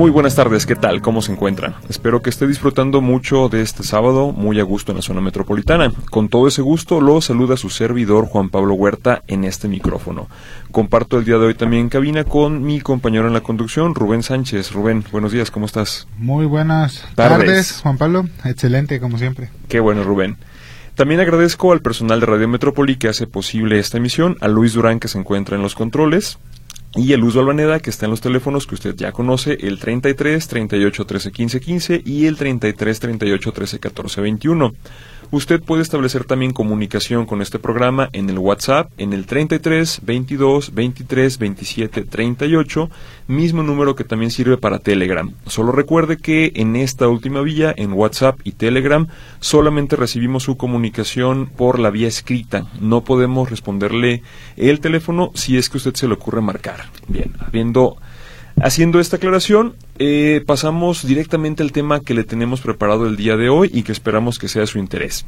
[0.00, 1.02] Muy buenas tardes, ¿qué tal?
[1.02, 1.74] ¿Cómo se encuentran?
[1.90, 5.92] Espero que esté disfrutando mucho de este sábado, muy a gusto en la zona metropolitana.
[6.08, 10.28] Con todo ese gusto, lo saluda su servidor Juan Pablo Huerta en este micrófono.
[10.70, 14.72] Comparto el día de hoy también cabina con mi compañero en la conducción, Rubén Sánchez.
[14.72, 16.08] Rubén, buenos días, ¿cómo estás?
[16.16, 18.26] Muy buenas tardes, Juan Pablo.
[18.46, 19.50] Excelente, como siempre.
[19.68, 20.38] Qué bueno, Rubén.
[20.94, 24.98] También agradezco al personal de Radio Metrópoli que hace posible esta emisión, a Luis Durán
[24.98, 26.38] que se encuentra en los controles,
[26.96, 30.48] y el uso Albaneda, que está en los teléfonos que usted ya conoce, el 33
[30.48, 34.72] 38 13 15 15 y el 33 38 13 14 21.
[35.32, 40.74] Usted puede establecer también comunicación con este programa en el WhatsApp en el 33 22
[40.74, 42.90] 23 27 38,
[43.28, 45.32] mismo número que también sirve para Telegram.
[45.46, 49.06] Solo recuerde que en esta última vía, en WhatsApp y Telegram,
[49.38, 52.66] solamente recibimos su comunicación por la vía escrita.
[52.80, 54.24] No podemos responderle
[54.56, 56.86] el teléfono si es que usted se le ocurre marcar.
[57.06, 57.98] Bien, habiendo
[58.62, 63.48] Haciendo esta aclaración, eh, pasamos directamente al tema que le tenemos preparado el día de
[63.48, 65.24] hoy y que esperamos que sea su interés.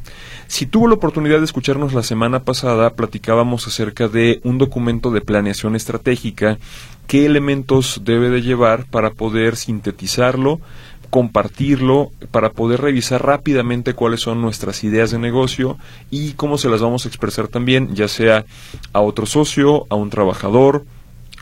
[0.49, 5.23] Si tuvo la oportunidad de escucharnos la semana pasada, platicábamos acerca de un documento de
[5.23, 6.59] planeación estratégica,
[7.07, 10.61] qué elementos debe de llevar para poder sintetizarlo,
[11.09, 15.79] compartirlo, para poder revisar rápidamente cuáles son nuestras ideas de negocio
[16.11, 18.45] y cómo se las vamos a expresar también, ya sea
[18.93, 20.85] a otro socio, a un trabajador,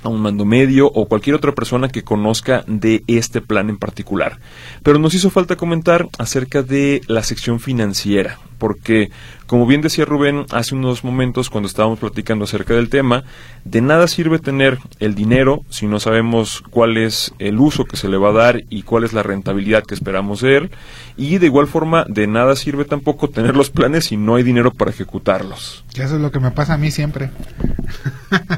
[0.03, 4.39] a un mando medio o cualquier otra persona que conozca de este plan en particular.
[4.83, 9.11] Pero nos hizo falta comentar acerca de la sección financiera, porque
[9.47, 13.25] como bien decía Rubén hace unos momentos cuando estábamos platicando acerca del tema,
[13.65, 18.09] de nada sirve tener el dinero si no sabemos cuál es el uso que se
[18.09, 20.71] le va a dar y cuál es la rentabilidad que esperamos de él.
[21.17, 24.71] Y de igual forma, de nada sirve tampoco tener los planes si no hay dinero
[24.71, 25.85] para ejecutarlos.
[25.95, 27.31] Eso es lo que me pasa a mí siempre.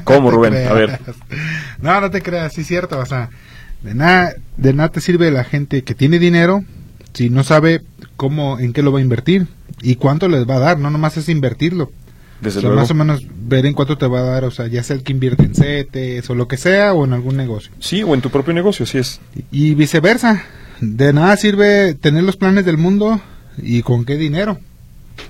[0.03, 0.67] ¿Cómo, Rubén?
[0.67, 0.99] a ver.
[1.81, 2.99] No, no te creas, sí es cierto.
[2.99, 3.31] O sea,
[3.81, 6.63] de nada, de nada te sirve la gente que tiene dinero
[7.13, 7.81] si no sabe
[8.15, 9.47] cómo, en qué lo va a invertir
[9.81, 11.91] y cuánto les va a dar, no nomás es invertirlo.
[12.41, 14.67] Desde o sea, Más o menos ver en cuánto te va a dar, o sea,
[14.67, 17.71] ya sea el que invierte en CETES o lo que sea, o en algún negocio.
[17.79, 19.21] Sí, o en tu propio negocio, así es.
[19.51, 20.43] Y, viceversa.
[20.81, 23.21] De nada sirve tener los planes del mundo
[23.57, 24.59] y con qué dinero.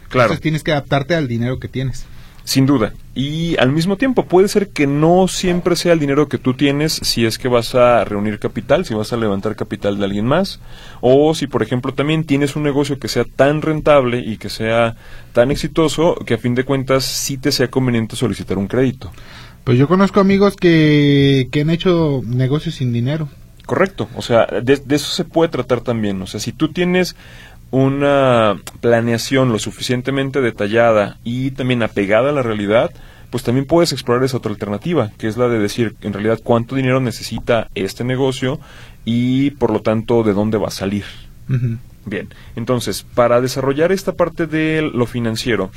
[0.10, 0.28] Claro.
[0.28, 2.06] Entonces tienes que adaptarte al dinero que tienes.
[2.44, 2.94] Sin duda.
[3.16, 6.94] Y al mismo tiempo, puede ser que no siempre sea el dinero que tú tienes
[6.94, 10.59] si es que vas a reunir capital, si vas a levantar capital de alguien más,
[11.00, 14.96] o si, por ejemplo, también tienes un negocio que sea tan rentable y que sea
[15.32, 19.12] tan exitoso que a fin de cuentas sí te sea conveniente solicitar un crédito.
[19.64, 23.30] Pues yo conozco amigos que, que han hecho negocios sin dinero.
[23.66, 26.22] Correcto, o sea, de, de, eso se puede tratar también.
[26.22, 27.16] O sea, si tú tienes
[27.73, 32.91] una planeación lo suficientemente detallada y también apegada a la realidad,
[33.31, 36.75] pues también puedes explorar esa otra alternativa, que es la de decir en realidad cuánto
[36.75, 38.59] dinero necesita este negocio
[39.06, 41.06] y por lo tanto de dónde va a salir.
[41.50, 41.78] Uh -huh.
[42.06, 45.72] Bien, entonces, para desarrollar esta parte de lo financiero,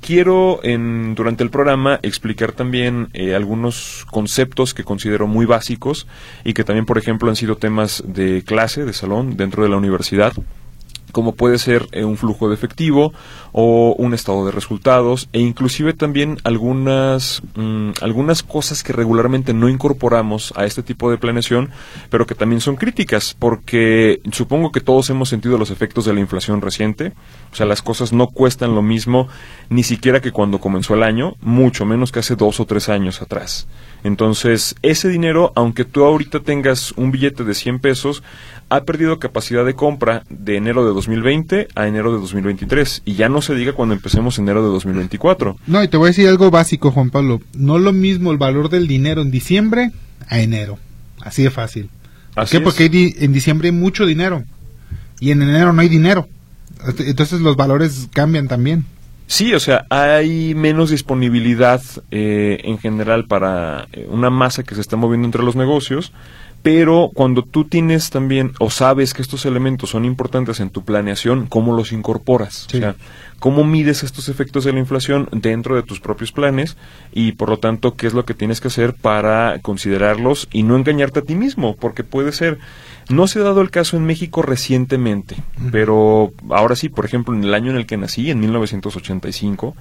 [0.00, 6.08] quiero en, durante el programa explicar también eh, algunos conceptos que considero muy básicos
[6.42, 9.76] y que también, por ejemplo, han sido temas de clase, de salón, dentro de la
[9.76, 10.32] universidad
[11.12, 13.12] como puede ser eh, un flujo de efectivo
[13.52, 19.68] o un estado de resultados e inclusive también algunas mmm, algunas cosas que regularmente no
[19.68, 21.70] incorporamos a este tipo de planeación
[22.10, 26.20] pero que también son críticas porque supongo que todos hemos sentido los efectos de la
[26.20, 27.12] inflación reciente.
[27.52, 29.28] O sea las cosas no cuestan lo mismo
[29.68, 33.22] ni siquiera que cuando comenzó el año mucho menos que hace dos o tres años
[33.22, 33.66] atrás.
[34.04, 38.22] Entonces ese dinero aunque tú ahorita tengas un billete de 100 pesos
[38.70, 43.28] ha perdido capacidad de compra de enero de 2020 a enero de 2023 y ya
[43.28, 45.56] no se diga cuando empecemos enero de 2024.
[45.66, 47.40] No, y te voy a decir algo básico, Juan Pablo.
[47.54, 49.92] No lo mismo el valor del dinero en diciembre
[50.28, 50.78] a enero.
[51.20, 51.90] Así de fácil.
[52.34, 52.64] ¿Por Así qué?
[52.64, 54.44] Porque hay en diciembre hay mucho dinero
[55.20, 56.28] y en enero no hay dinero.
[56.98, 58.84] Entonces los valores cambian también.
[59.28, 64.80] Sí, o sea, hay menos disponibilidad eh, en general para eh, una masa que se
[64.80, 66.12] está moviendo entre los negocios,
[66.62, 71.46] pero cuando tú tienes también o sabes que estos elementos son importantes en tu planeación,
[71.46, 72.66] ¿cómo los incorporas?
[72.68, 72.78] Sí.
[72.78, 72.96] O sea,
[73.38, 76.76] ¿cómo mides estos efectos de la inflación dentro de tus propios planes?
[77.12, 80.76] Y por lo tanto, ¿qué es lo que tienes que hacer para considerarlos y no
[80.76, 81.76] engañarte a ti mismo?
[81.76, 82.58] Porque puede ser
[83.08, 85.36] No se ha dado el caso en México recientemente,
[85.72, 89.74] pero ahora sí, por ejemplo, en el año en el que nací, en 1985,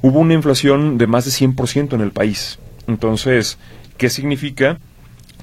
[0.00, 2.58] hubo una inflación de más de 100% en el país.
[2.86, 3.58] Entonces,
[3.98, 4.78] ¿qué significa?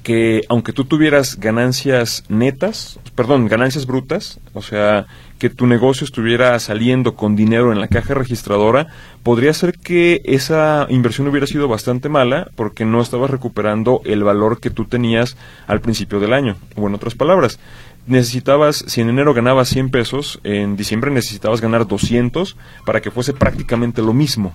[0.02, 5.06] Que aunque tú tuvieras ganancias netas, perdón, ganancias brutas, o sea,
[5.38, 8.86] que tu negocio estuviera saliendo con dinero en la caja registradora,
[9.22, 14.60] podría ser que esa inversión hubiera sido bastante mala porque no estabas recuperando el valor
[14.60, 16.56] que tú tenías al principio del año.
[16.76, 17.58] O en otras palabras,
[18.06, 23.32] necesitabas, si en enero ganabas 100 pesos, en diciembre necesitabas ganar 200 para que fuese
[23.32, 24.52] prácticamente lo mismo.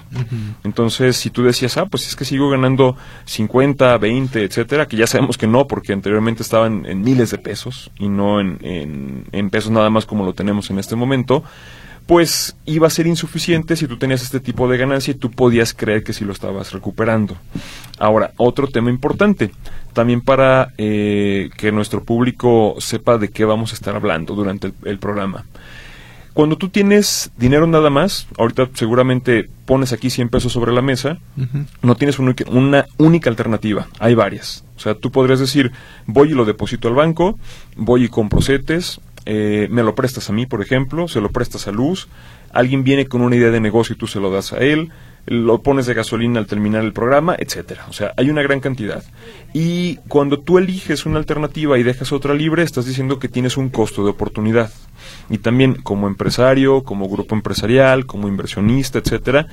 [0.63, 5.07] Entonces, si tú decías, ah, pues es que sigo ganando 50, 20, etcétera, que ya
[5.07, 9.49] sabemos que no, porque anteriormente estaban en miles de pesos y no en, en, en
[9.49, 11.43] pesos nada más como lo tenemos en este momento,
[12.07, 15.73] pues iba a ser insuficiente si tú tenías este tipo de ganancia y tú podías
[15.73, 17.35] creer que sí lo estabas recuperando.
[17.99, 19.51] Ahora, otro tema importante,
[19.97, 24.99] también para eh, que nuestro público sepa de qué vamos a estar hablando durante el,
[24.99, 25.45] programa.
[26.35, 31.17] Cuando tú tienes dinero nada más, ahorita seguramente pones aquí 100 pesos sobre la mesa,
[31.81, 34.63] no tienes una, una única alternativa, hay varias.
[34.75, 35.71] O sea, tú podrías decir,
[36.05, 37.39] voy y lo deposito al banco,
[37.75, 41.67] voy y compro CETES, eh, me lo prestas a mí, por ejemplo, se lo prestas
[41.67, 42.07] a Luz,
[42.53, 44.91] alguien viene con una idea de negocio y tú se lo das a él,
[45.27, 47.85] lo pones de gasolina al terminar el programa, etcétera.
[47.89, 49.03] O sea, hay una gran cantidad.
[49.53, 53.69] Y cuando tú eliges una alternativa y dejas otra libre, estás diciendo que tienes un
[53.69, 54.71] costo de oportunidad.
[55.29, 59.47] Y también como empresario, como grupo empresarial, como inversionista, etcétera,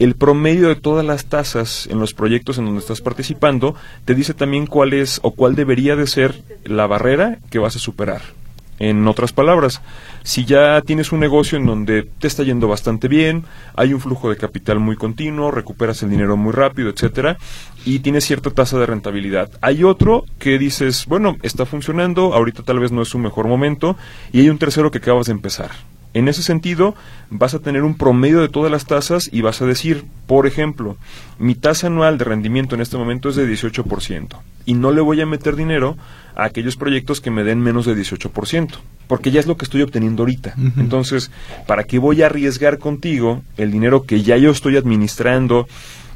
[0.00, 4.34] el promedio de todas las tasas en los proyectos en donde estás participando te dice
[4.34, 8.39] también cuál es o cuál debería de ser la barrera que vas a superar.
[8.80, 9.82] En otras palabras,
[10.22, 13.44] si ya tienes un negocio en donde te está yendo bastante bien,
[13.76, 17.36] hay un flujo de capital muy continuo, recuperas el dinero muy rápido, etcétera,
[17.84, 19.50] y tienes cierta tasa de rentabilidad.
[19.60, 23.96] Hay otro que dices, bueno, está funcionando, ahorita tal vez no es su mejor momento,
[24.32, 25.70] y hay un tercero que acabas de empezar.
[26.12, 26.94] En ese sentido,
[27.30, 30.96] vas a tener un promedio de todas las tasas y vas a decir, por ejemplo,
[31.38, 35.20] mi tasa anual de rendimiento en este momento es de 18% y no le voy
[35.20, 35.96] a meter dinero
[36.34, 38.68] a aquellos proyectos que me den menos de 18%,
[39.06, 40.54] porque ya es lo que estoy obteniendo ahorita.
[40.76, 41.30] Entonces,
[41.66, 45.66] ¿para qué voy a arriesgar contigo el dinero que ya yo estoy administrando?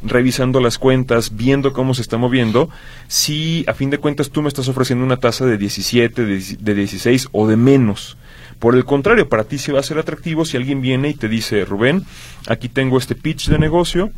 [0.06, 2.68] revisando las cuentas, viendo cómo se está moviendo,
[3.08, 7.28] si a fin de cuentas tú me estás ofreciendo una tasa de 17, de 16
[7.32, 8.18] o de menos.
[8.58, 11.28] Por el contrario, para ti sí va a ser atractivo si alguien viene y te
[11.28, 12.04] dice, Rubén,
[12.48, 14.10] aquí tengo este pitch de negocio,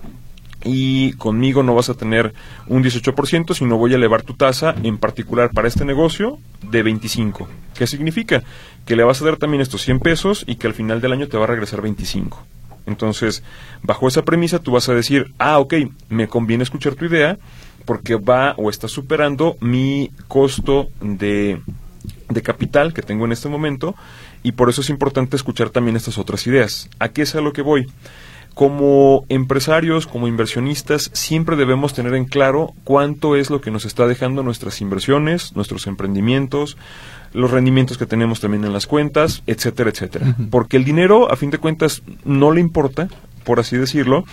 [0.64, 2.34] y conmigo no vas a tener
[2.66, 7.48] un 18%, sino voy a elevar tu tasa, en particular para este negocio, de 25.
[7.76, 8.42] ¿Qué significa?
[8.84, 11.28] Que le vas a dar también estos 100 pesos y que al final del año
[11.28, 12.42] te va a regresar 25.
[12.86, 13.42] Entonces,
[13.82, 15.74] bajo esa premisa, tú vas a decir, ah, ok,
[16.08, 17.38] me conviene escuchar tu idea
[17.84, 21.60] porque va o está superando mi costo de,
[22.28, 23.94] de capital que tengo en este momento
[24.42, 26.88] y por eso es importante escuchar también estas otras ideas.
[26.98, 27.86] ¿A qué es a lo que voy?
[28.54, 34.06] Como empresarios, como inversionistas, siempre debemos tener en claro cuánto es lo que nos está
[34.06, 36.78] dejando nuestras inversiones, nuestros emprendimientos,
[37.34, 40.36] los rendimientos que tenemos también en las cuentas, etcétera, etcétera.
[40.50, 43.08] Porque el dinero, a fin de cuentas, no le importa,
[43.44, 44.24] por así decirlo,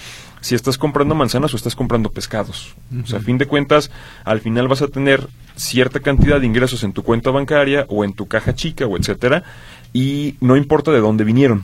[0.44, 2.76] si estás comprando manzanas o estás comprando pescados.
[3.02, 3.92] O sea, a fin de cuentas,
[4.26, 8.12] al final vas a tener cierta cantidad de ingresos en tu cuenta bancaria o en
[8.12, 9.44] tu caja chica o etcétera,
[9.94, 11.64] y no importa de dónde vinieron.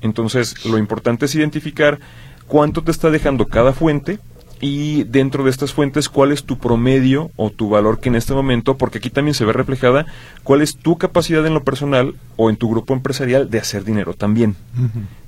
[0.00, 1.98] Entonces, lo importante es identificar
[2.46, 4.20] cuánto te está dejando cada fuente
[4.60, 8.32] y dentro de estas fuentes cuál es tu promedio o tu valor que en este
[8.32, 10.06] momento, porque aquí también se ve reflejada
[10.44, 14.14] cuál es tu capacidad en lo personal o en tu grupo empresarial de hacer dinero
[14.14, 14.54] también.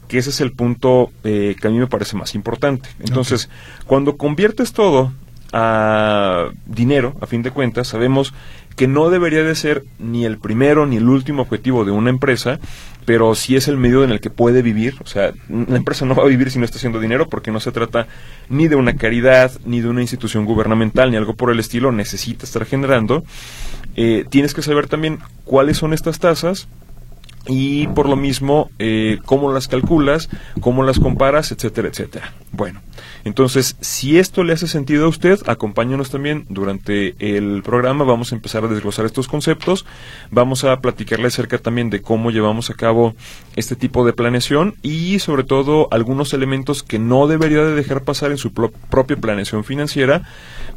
[0.09, 2.89] Que ese es el punto eh, que a mí me parece más importante.
[3.01, 3.49] Entonces,
[3.87, 5.13] cuando conviertes todo
[5.53, 8.35] a dinero, a fin de cuentas, sabemos
[8.77, 12.61] que no debería de ser ni el primero ni el último objetivo de una empresa,
[13.07, 14.97] pero sí es el medio en el que puede vivir.
[15.03, 17.61] O sea, la empresa no va a vivir si no está haciendo dinero porque no
[17.61, 18.07] se trata
[18.51, 22.45] ni de una caridad, ni de una institución gubernamental, ni algo por el estilo, necesita
[22.45, 23.25] estar generando.
[23.97, 26.69] Eh, tienes que saber también cuáles son estas tasas
[27.47, 30.29] y por lo mismo eh, cómo las calculas,
[30.61, 32.33] cómo las comparas, etcétera, etcétera.
[32.53, 32.81] Bueno,
[33.25, 38.37] entonces si esto le hace sentido a usted, acompáñanos también durante el programa, vamos a
[38.37, 39.85] empezar a desglosar estos conceptos,
[40.31, 43.15] vamos a platicarle acerca también de cómo llevamos a cabo
[43.57, 48.31] este tipo de planeación y sobre todo algunos elementos que no debería de dejar pasar
[48.31, 50.23] en su propia planeación financiera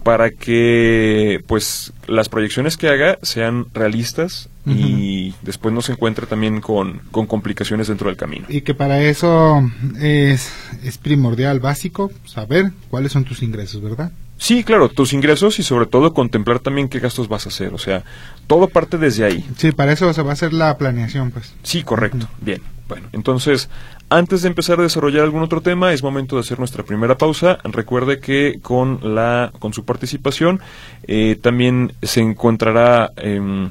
[0.03, 6.61] para que pues las proyecciones que haga sean realistas y después no se encuentre también
[6.61, 8.45] con, complicaciones dentro del camino.
[8.49, 9.67] Y que para eso
[9.99, 10.51] es,
[10.83, 14.11] es primordial, básico, saber cuáles son tus ingresos, ¿verdad?
[14.37, 17.73] Sí, claro, tus ingresos y sobre todo contemplar también qué gastos vas a hacer.
[17.73, 18.03] O sea,
[18.47, 19.45] todo parte desde ahí.
[19.57, 21.53] Sí, para eso se va a hacer la planeación, pues.
[21.63, 22.27] Sí, correcto.
[22.41, 22.61] Bien.
[22.89, 23.69] Bueno, entonces,
[24.09, 27.59] antes de empezar a desarrollar algún otro tema, es momento de hacer nuestra primera pausa.
[27.63, 30.59] Recuerde que con la con su participación
[31.03, 33.69] eh, también se encontrará em,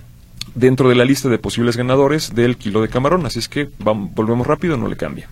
[0.55, 3.27] dentro de la lista de posibles ganadores del kilo de camarón.
[3.27, 5.29] Así es que volvemos rápido, no le cambia.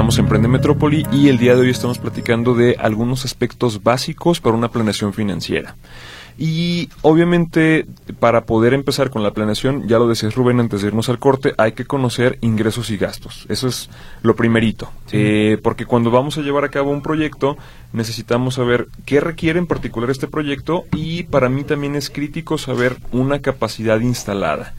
[0.00, 4.40] Regresamos en Emprende Metrópoli y el día de hoy estamos platicando de algunos aspectos básicos
[4.40, 5.76] para una planeación financiera.
[6.38, 7.84] Y obviamente
[8.18, 11.52] para poder empezar con la planeación, ya lo decías Rubén antes de irnos al corte,
[11.58, 13.44] hay que conocer ingresos y gastos.
[13.50, 13.90] Eso es
[14.22, 14.90] lo primerito.
[15.12, 17.58] Eh, porque cuando vamos a llevar a cabo un proyecto,
[17.92, 22.96] necesitamos saber qué requiere en particular este proyecto y para mí también es crítico saber
[23.12, 24.72] una capacidad instalada.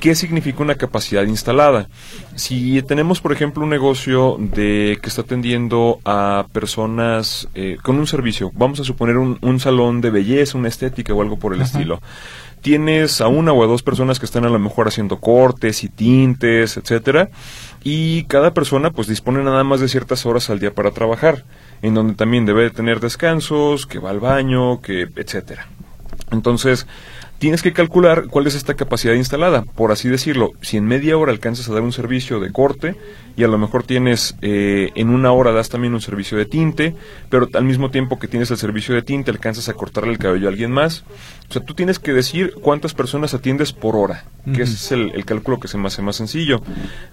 [0.00, 1.88] ¿Qué significa una capacidad instalada?
[2.34, 8.06] Si tenemos, por ejemplo, un negocio de que está atendiendo a personas eh, con un
[8.06, 12.00] servicio, vamos a suponer un, salón de belleza, una estética o algo por el estilo.
[12.60, 15.88] Tienes a una o a dos personas que están a lo mejor haciendo cortes y
[15.88, 17.30] tintes, etcétera,
[17.84, 21.44] y cada persona pues dispone nada más de ciertas horas al día para trabajar,
[21.80, 25.68] en donde también debe tener descansos, que va al baño, que etcétera.
[26.32, 26.86] Entonces,
[27.38, 29.62] tienes que calcular cuál es esta capacidad instalada.
[29.62, 32.96] Por así decirlo, si en media hora alcanzas a dar un servicio de corte
[33.36, 36.94] y a lo mejor tienes eh, en una hora das también un servicio de tinte,
[37.28, 40.46] pero al mismo tiempo que tienes el servicio de tinte alcanzas a cortarle el cabello
[40.46, 41.04] a alguien más.
[41.48, 45.24] O sea, tú tienes que decir cuántas personas atiendes por hora, que ese es el,
[45.24, 46.60] cálculo que se me hace más sencillo.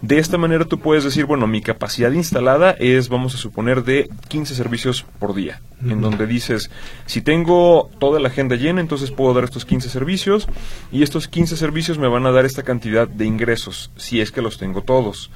[0.01, 4.09] De esta manera tú puedes decir, bueno, mi capacidad instalada es, vamos a suponer, de
[4.29, 6.71] 15 servicios por día, en donde dices,
[7.05, 10.47] si tengo toda la agenda llena, entonces puedo dar estos 15 servicios
[10.91, 14.41] y estos 15 servicios me van a dar esta cantidad de ingresos, si es que
[14.41, 15.29] los tengo todos.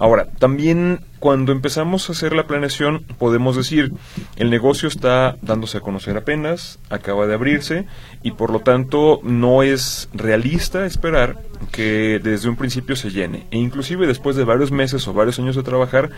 [0.00, 3.92] Ahora, también cuando empezamos a hacer la planeación podemos decir,
[4.36, 7.84] el negocio está dándose a conocer apenas, acaba de abrirse
[8.22, 11.36] y por lo tanto no es realista esperar
[11.70, 13.46] que desde un principio se llene.
[13.50, 16.08] E inclusive después de varios meses o varios años de trabajar,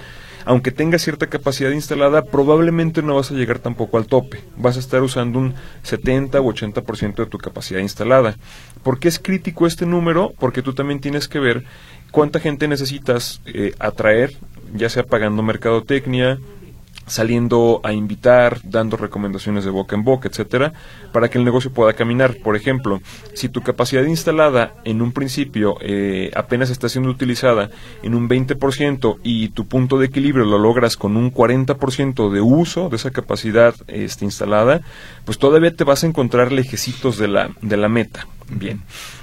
[0.44, 4.40] aunque tenga cierta capacidad instalada, probablemente no vas a llegar tampoco al tope.
[4.56, 8.36] Vas a estar usando un 70 u 80% de tu capacidad instalada.
[8.82, 10.32] ¿Por qué es crítico este número?
[10.38, 11.64] Porque tú también tienes que ver
[12.12, 14.34] cuánta gente necesitas eh, atraer,
[14.74, 16.38] ya sea pagando mercadotecnia,
[17.06, 20.72] saliendo a invitar, dando recomendaciones de boca en boca, etcétera,
[21.12, 22.36] para que el negocio pueda caminar.
[22.42, 23.00] Por ejemplo,
[23.34, 27.70] si tu capacidad instalada en un principio eh, apenas está siendo utilizada
[28.02, 32.88] en un 20% y tu punto de equilibrio lo logras con un 40% de uso
[32.88, 34.82] de esa capacidad este, instalada,
[35.24, 38.26] pues todavía te vas a encontrar lejecitos de la, de la meta.
[38.54, 38.82] Bien.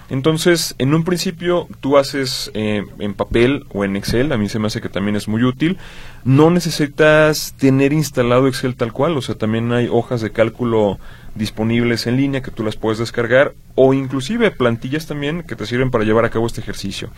[0.10, 4.58] Entonces, en un principio tú haces eh, en papel o en Excel, a mí se
[4.58, 5.78] me hace que también es muy útil.
[6.24, 11.00] No necesitas tener instalado Excel tal cual, o sea, también hay hojas de cálculo
[11.36, 15.92] disponibles en línea que tú las puedes descargar o inclusive plantillas también que te sirven
[15.92, 17.12] para llevar a cabo este ejercicio.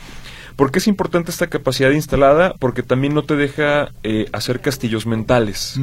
[0.55, 2.53] ¿Por qué es importante esta capacidad instalada?
[2.60, 5.79] Porque también no te deja eh, hacer castillos mentales,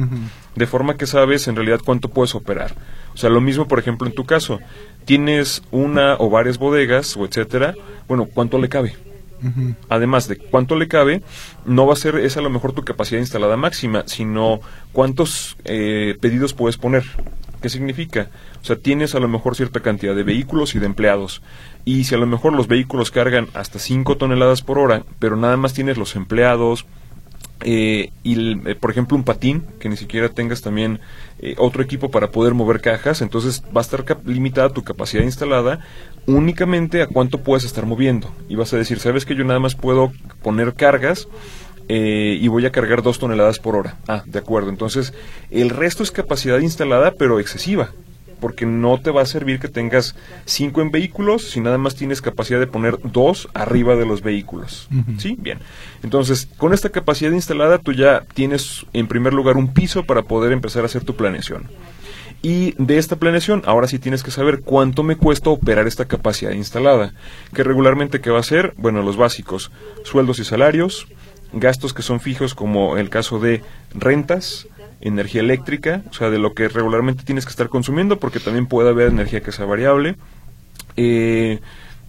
[0.55, 2.75] de forma que sabes en realidad cuánto puedes operar.
[3.13, 4.59] O sea, lo mismo, por ejemplo, en tu caso,
[5.05, 7.73] tienes una o varias bodegas o etcétera,
[8.07, 8.95] bueno, ¿cuánto le cabe?
[9.87, 11.23] Además de cuánto le cabe,
[11.65, 14.59] no va a ser esa a lo mejor tu capacidad instalada máxima, sino
[14.91, 17.05] cuántos eh, pedidos puedes poner.
[17.61, 18.29] ¿Qué significa?
[18.61, 21.41] O sea, tienes a lo mejor cierta cantidad de vehículos y de empleados.
[21.85, 25.57] Y si a lo mejor los vehículos cargan hasta 5 toneladas por hora, pero nada
[25.57, 26.85] más tienes los empleados,
[27.61, 31.01] eh, y eh, por ejemplo un patín que ni siquiera tengas también
[31.39, 35.81] eh, otro equipo para poder mover cajas entonces va a estar limitada tu capacidad instalada
[36.25, 39.75] únicamente a cuánto puedes estar moviendo y vas a decir sabes que yo nada más
[39.75, 41.27] puedo poner cargas
[41.89, 45.13] y voy a cargar dos toneladas por hora ah de acuerdo entonces
[45.49, 47.89] el resto es capacidad instalada pero excesiva
[48.39, 50.15] porque no te va a servir que tengas
[50.45, 54.87] cinco en vehículos si nada más tienes capacidad de poner dos arriba de los vehículos.
[55.17, 55.35] ¿Sí?
[55.39, 55.59] Bien.
[56.03, 60.51] Entonces, con esta capacidad instalada, tú ya tienes en primer lugar un piso para poder
[60.51, 61.65] empezar a hacer tu planeación.
[62.41, 66.53] Y de esta planeación, ahora sí tienes que saber cuánto me cuesta operar esta capacidad
[66.53, 67.13] instalada.
[67.53, 68.73] Que regularmente, ¿qué va a ser?
[68.77, 69.71] Bueno, los básicos,
[70.05, 71.07] sueldos y salarios,
[71.53, 73.61] gastos que son fijos como el caso de
[73.93, 74.67] rentas,
[75.01, 78.89] energía eléctrica, o sea, de lo que regularmente tienes que estar consumiendo, porque también puede
[78.89, 80.15] haber energía que sea variable.
[80.95, 81.59] Eh,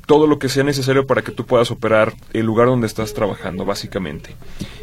[0.07, 3.65] todo lo que sea necesario para que tú puedas operar el lugar donde estás trabajando,
[3.65, 4.35] básicamente.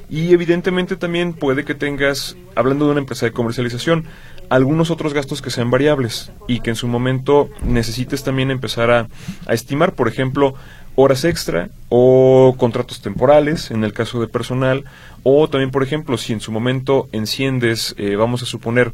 [0.09, 4.05] Y evidentemente también puede que tengas, hablando de una empresa de comercialización,
[4.49, 9.07] algunos otros gastos que sean variables y que en su momento necesites también empezar a,
[9.45, 10.55] a estimar, por ejemplo,
[10.97, 14.83] horas extra o contratos temporales en el caso de personal.
[15.23, 18.93] O también por ejemplo si en su momento enciendes eh, vamos a suponer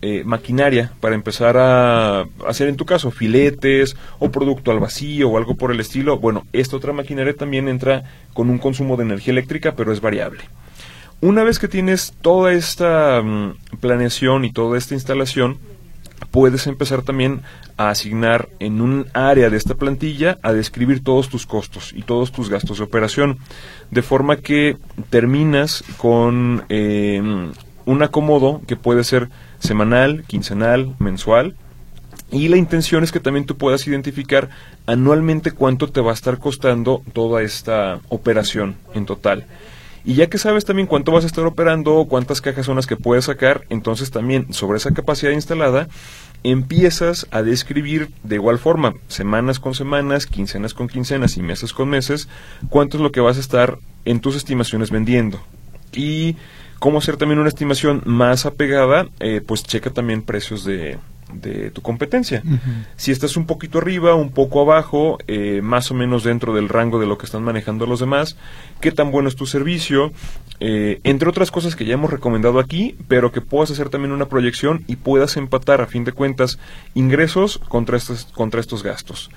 [0.00, 5.36] eh, maquinaria para empezar a hacer en tu caso filetes o producto al vacío o
[5.36, 9.32] algo por el estilo bueno esta otra maquinaria también entra con un consumo de energía
[9.32, 10.40] eléctrica pero es variable.
[11.20, 15.58] Una vez que tienes toda esta mm, planeación y toda esta instalación
[16.30, 17.42] puedes empezar también
[17.76, 22.32] a asignar en un área de esta plantilla a describir todos tus costos y todos
[22.32, 23.38] tus gastos de operación,
[23.90, 24.76] de forma que
[25.10, 27.52] terminas con em,
[27.84, 31.54] un acomodo que puede ser semanal, quincenal, mensual,
[32.30, 34.48] y la intención es que también tú puedas identificar
[34.86, 39.44] anualmente cuánto te va a estar costando toda esta operación en total.
[40.04, 42.96] Y ya que sabes también cuánto vas a estar operando, cuántas cajas son las que
[42.96, 45.88] puedes sacar, entonces también sobre esa capacidad instalada
[46.44, 51.88] empiezas a describir de igual forma, semanas con semanas, quincenas con quincenas y meses con
[51.88, 52.28] meses,
[52.68, 55.40] cuánto es lo que vas a estar en tus estimaciones vendiendo.
[55.92, 56.36] Y
[56.80, 60.98] cómo hacer también una estimación más apegada, eh, pues checa también precios de,
[61.32, 62.42] de tu competencia.
[62.96, 66.98] Si estás un poquito arriba, un poco abajo, eh, más o menos dentro del rango
[66.98, 68.36] de lo que están manejando los demás,
[68.80, 70.12] qué tan bueno es tu servicio,
[70.60, 74.26] eh, entre otras cosas que ya hemos recomendado aquí, pero que puedas hacer también una
[74.26, 76.58] proyección y puedas empatar a fin de cuentas
[76.94, 79.30] ingresos contra estos, contra estos gastos.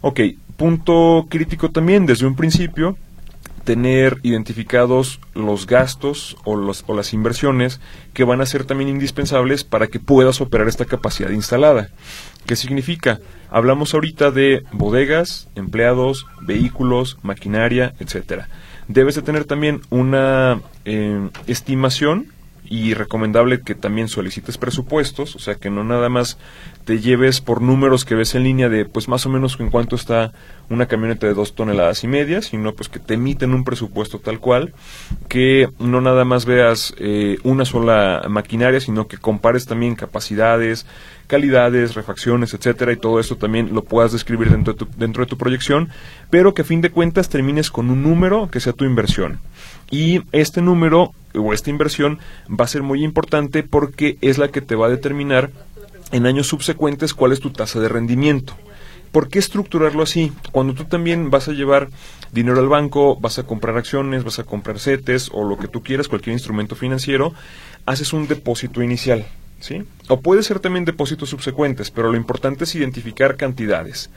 [0.00, 0.20] Ok,
[0.56, 2.96] punto crítico también desde un principio
[3.64, 7.80] tener identificados los gastos o, o las inversiones
[8.12, 11.90] que van a ser también indispensables para que puedas operar esta capacidad instalada.
[12.46, 13.20] ¿Qué significa?
[13.50, 18.48] Hablamos ahorita de bodegas, empleados, vehículos, maquinaria, etcétera.
[18.88, 22.32] Debes de tener también una eh, estimación
[22.70, 26.38] y recomendable que también solicites presupuestos, o sea que no nada más
[26.84, 29.96] te lleves por números que ves en línea de pues más o menos en cuánto
[29.96, 30.32] está
[30.70, 34.38] una camioneta de dos toneladas y media, sino pues que te emiten un presupuesto tal
[34.38, 34.72] cual,
[35.28, 40.86] que no nada más veas eh, una sola maquinaria, sino que compares también capacidades,
[41.26, 45.28] calidades, refacciones, etcétera, y todo esto también lo puedas describir dentro de tu, dentro de
[45.28, 45.88] tu proyección,
[46.30, 49.40] pero que a fin de cuentas termines con un número que sea tu inversión.
[49.90, 54.60] Y este número o esta inversión va a ser muy importante porque es la que
[54.60, 55.50] te va a determinar
[56.12, 58.54] en años subsecuentes cuál es tu tasa de rendimiento.
[59.12, 60.32] ¿Por qué estructurarlo así?
[60.52, 61.88] Cuando tú también vas a llevar
[62.32, 65.82] dinero al banco, vas a comprar acciones, vas a comprar CETES o lo que tú
[65.82, 67.34] quieras, cualquier instrumento financiero,
[67.86, 69.26] haces un depósito inicial.
[69.58, 69.82] ¿Sí?
[70.08, 74.08] O puede ser también depósitos subsecuentes, pero lo importante es identificar cantidades.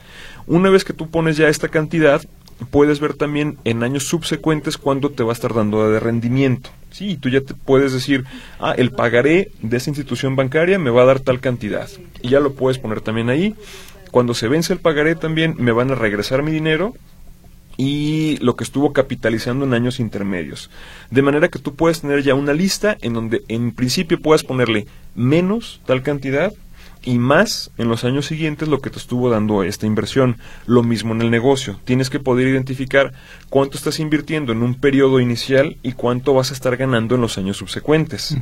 [0.46, 2.22] Una vez que tú pones ya esta cantidad,
[2.64, 6.70] puedes ver también en años subsecuentes cuándo te va a estar dando de rendimiento.
[6.90, 8.24] Sí, tú ya te puedes decir,
[8.60, 11.88] ah, el pagaré de esa institución bancaria me va a dar tal cantidad.
[12.22, 13.54] Y ya lo puedes poner también ahí.
[14.10, 16.94] Cuando se vence el pagaré también me van a regresar mi dinero
[17.76, 20.70] y lo que estuvo capitalizando en años intermedios.
[21.10, 24.86] De manera que tú puedes tener ya una lista en donde en principio puedas ponerle
[25.14, 26.52] menos tal cantidad
[27.04, 30.38] y más en los años siguientes lo que te estuvo dando esta inversión.
[30.66, 31.78] Lo mismo en el negocio.
[31.84, 33.12] Tienes que poder identificar
[33.50, 37.38] cuánto estás invirtiendo en un periodo inicial y cuánto vas a estar ganando en los
[37.38, 38.36] años subsecuentes.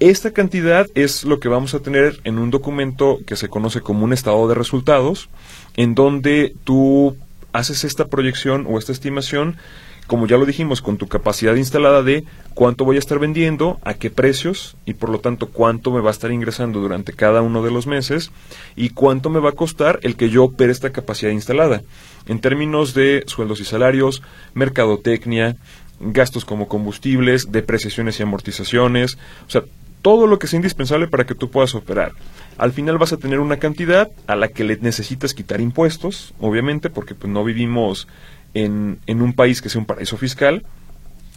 [0.00, 4.04] Esta cantidad es lo que vamos a tener en un documento que se conoce como
[4.04, 5.28] un estado de resultados,
[5.76, 7.16] en donde tú
[7.52, 9.56] haces esta proyección o esta estimación
[10.06, 13.94] como ya lo dijimos, con tu capacidad instalada de cuánto voy a estar vendiendo, a
[13.94, 17.62] qué precios y por lo tanto cuánto me va a estar ingresando durante cada uno
[17.62, 18.30] de los meses
[18.76, 21.82] y cuánto me va a costar el que yo opere esta capacidad instalada.
[22.26, 24.22] En términos de sueldos y salarios,
[24.54, 25.56] mercadotecnia,
[26.00, 29.62] gastos como combustibles, depreciaciones y amortizaciones, o sea,
[30.02, 32.12] todo lo que sea indispensable para que tú puedas operar.
[32.58, 36.90] Al final vas a tener una cantidad a la que le necesitas quitar impuestos, obviamente,
[36.90, 38.06] porque pues no vivimos
[38.64, 40.64] en, en un país que sea un paraíso fiscal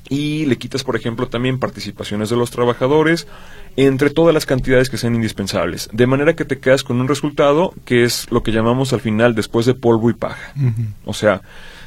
[0.09, 3.27] y le quitas, por ejemplo, también participaciones de los trabajadores,
[3.75, 5.89] entre todas las cantidades que sean indispensables.
[5.93, 9.35] De manera que te quedas con un resultado que es lo que llamamos al final
[9.35, 10.53] después de polvo y paja.
[11.05, 11.41] O sea,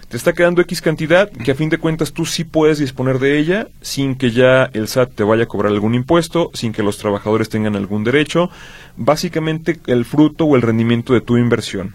[0.09, 3.39] te está quedando X cantidad que a fin de cuentas tú sí puedes disponer de
[3.39, 6.99] ella sin que ya el SAT te vaya a cobrar algún impuesto, sin que los
[6.99, 8.51] trabajadores tengan algún derecho.
[8.97, 11.95] Básicamente el fruto o el rendimiento de tu inversión.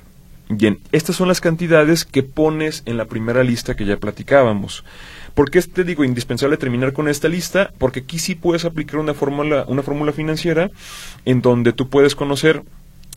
[0.50, 4.86] Bien, estas son las cantidades que pones en la primera lista que ya platicábamos.
[5.34, 7.74] ¿Por qué te digo indispensable terminar con esta lista?
[7.78, 10.72] Porque aquí sí puedes aplicar una fórmula, una fórmula financiera
[11.26, 12.64] en donde tú puedes conocer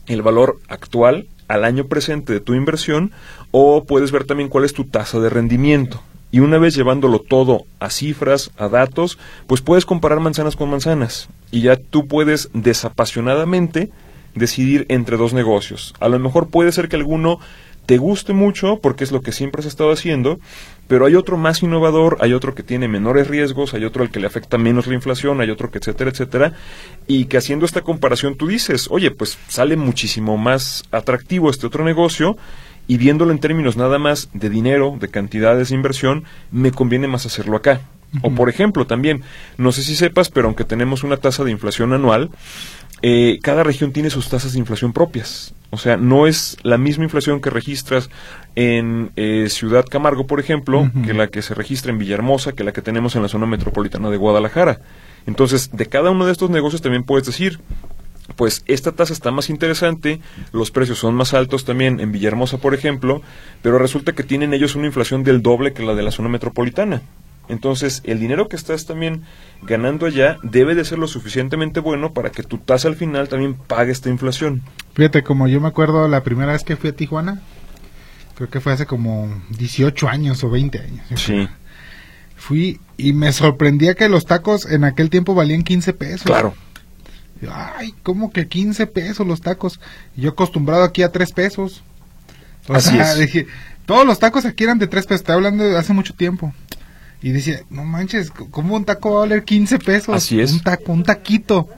[0.07, 3.11] el valor actual al año presente de tu inversión
[3.51, 6.03] o puedes ver también cuál es tu tasa de rendimiento.
[6.31, 9.17] Y una vez llevándolo todo a cifras, a datos,
[9.47, 11.29] pues puedes comparar manzanas con manzanas.
[11.49, 13.89] Y ya tú puedes desapasionadamente
[14.35, 15.93] decidir entre dos negocios.
[15.99, 17.39] A lo mejor puede ser que alguno
[17.85, 20.39] te guste mucho porque es lo que siempre has estado haciendo,
[20.87, 24.19] pero hay otro más innovador, hay otro que tiene menores riesgos, hay otro al que
[24.19, 26.53] le afecta menos la inflación, hay otro que etcétera, etcétera,
[27.07, 31.83] y que haciendo esta comparación tú dices, oye, pues sale muchísimo más atractivo este otro
[31.83, 32.37] negocio
[32.87, 37.25] y viéndolo en términos nada más de dinero, de cantidades de inversión, me conviene más
[37.25, 37.81] hacerlo acá.
[38.21, 39.23] O por ejemplo, también,
[39.57, 42.29] no sé si sepas, pero aunque tenemos una tasa de inflación anual,
[43.01, 45.53] eh, cada región tiene sus tasas de inflación propias.
[45.71, 48.09] O sea, no es la misma inflación que registras
[48.55, 52.73] en eh, Ciudad Camargo, por ejemplo, que la que se registra en Villahermosa, que la
[52.73, 54.81] que tenemos en la zona metropolitana de Guadalajara.
[55.25, 57.59] Entonces, de cada uno de estos negocios también puedes decir,
[58.35, 60.19] pues esta tasa está más interesante,
[60.51, 63.21] los precios son más altos también en Villahermosa, por ejemplo,
[63.61, 67.01] pero resulta que tienen ellos una inflación del doble que la de la zona metropolitana.
[67.51, 69.23] Entonces, el dinero que estás también
[69.61, 73.55] ganando allá debe de ser lo suficientemente bueno para que tu tasa al final también
[73.55, 74.61] pague esta inflación.
[74.93, 77.41] Fíjate, como yo me acuerdo la primera vez que fui a Tijuana,
[78.35, 81.05] creo que fue hace como 18 años o 20 años.
[81.15, 81.49] Sí.
[82.37, 86.23] Fui y me sorprendía que los tacos en aquel tiempo valían 15 pesos.
[86.23, 86.55] Claro.
[87.51, 89.81] Ay, ¿cómo que 15 pesos los tacos?
[90.15, 91.83] Yo acostumbrado aquí a 3 pesos.
[92.69, 93.19] O Así sea, es.
[93.19, 93.47] dije,
[93.85, 95.19] todos los tacos aquí eran de 3 pesos.
[95.19, 96.53] Estoy hablando de hace mucho tiempo.
[97.21, 100.15] Y decía, no manches, ¿cómo un taco va a valer 15 pesos?
[100.15, 100.53] Así es.
[100.53, 101.69] Un taco, un taquito.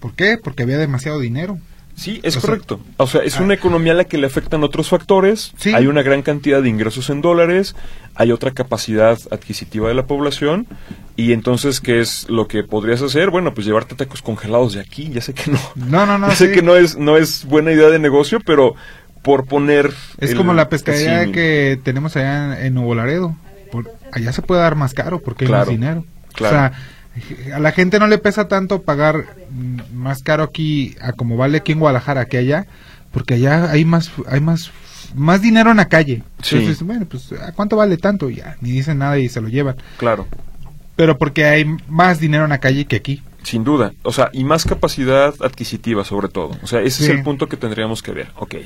[0.00, 0.38] ¿Por qué?
[0.42, 1.58] Porque había demasiado dinero.
[1.96, 2.80] Sí, es O sea, correcto.
[2.98, 3.42] O sea, es ah.
[3.42, 5.52] una economía a la que le afectan otros factores.
[5.56, 5.72] Sí.
[5.74, 7.74] Hay una gran cantidad de ingresos en dólares,
[8.14, 10.66] hay otra capacidad adquisitiva de la población.
[11.16, 13.30] Y entonces, ¿qué es lo que podrías hacer?
[13.30, 15.08] Bueno, pues llevarte tacos congelados de aquí.
[15.10, 15.58] Ya sé que no.
[15.74, 16.28] No, no, no.
[16.30, 18.74] ya sé que no es, no es buena idea de negocio, pero
[19.22, 19.92] por poner.
[20.18, 23.34] Es el- como la pescadería que tenemos allá en, en Nuevo Laredo.
[23.72, 26.04] Por- allá se puede dar más caro porque hay más dinero.
[26.32, 26.56] claro.
[26.56, 26.72] O sea,
[27.54, 29.24] a la gente no le pesa tanto pagar
[29.94, 32.66] más caro aquí a como vale aquí en Guadalajara que allá,
[33.10, 34.70] porque allá hay más hay más
[35.14, 36.22] más dinero en la calle.
[36.42, 36.56] Sí.
[36.56, 38.28] Entonces, bueno, pues ¿a cuánto vale tanto?
[38.28, 39.76] Ya, ni dicen nada y se lo llevan.
[39.96, 40.26] Claro.
[40.96, 43.22] Pero porque hay más dinero en la calle que aquí.
[43.42, 43.92] Sin duda.
[44.02, 46.50] O sea, y más capacidad adquisitiva, sobre todo.
[46.62, 47.04] O sea, ese Sí.
[47.04, 48.28] es el punto que tendríamos que ver.
[48.36, 48.56] Ok.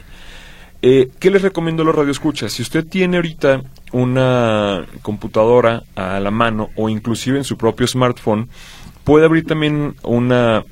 [0.82, 2.52] Eh, ¿Qué les recomiendo a los radioescuchas?
[2.52, 3.62] Si usted tiene ahorita
[3.92, 8.48] una computadora a la mano o inclusive en su propio smartphone,
[9.04, 10.64] puede abrir también una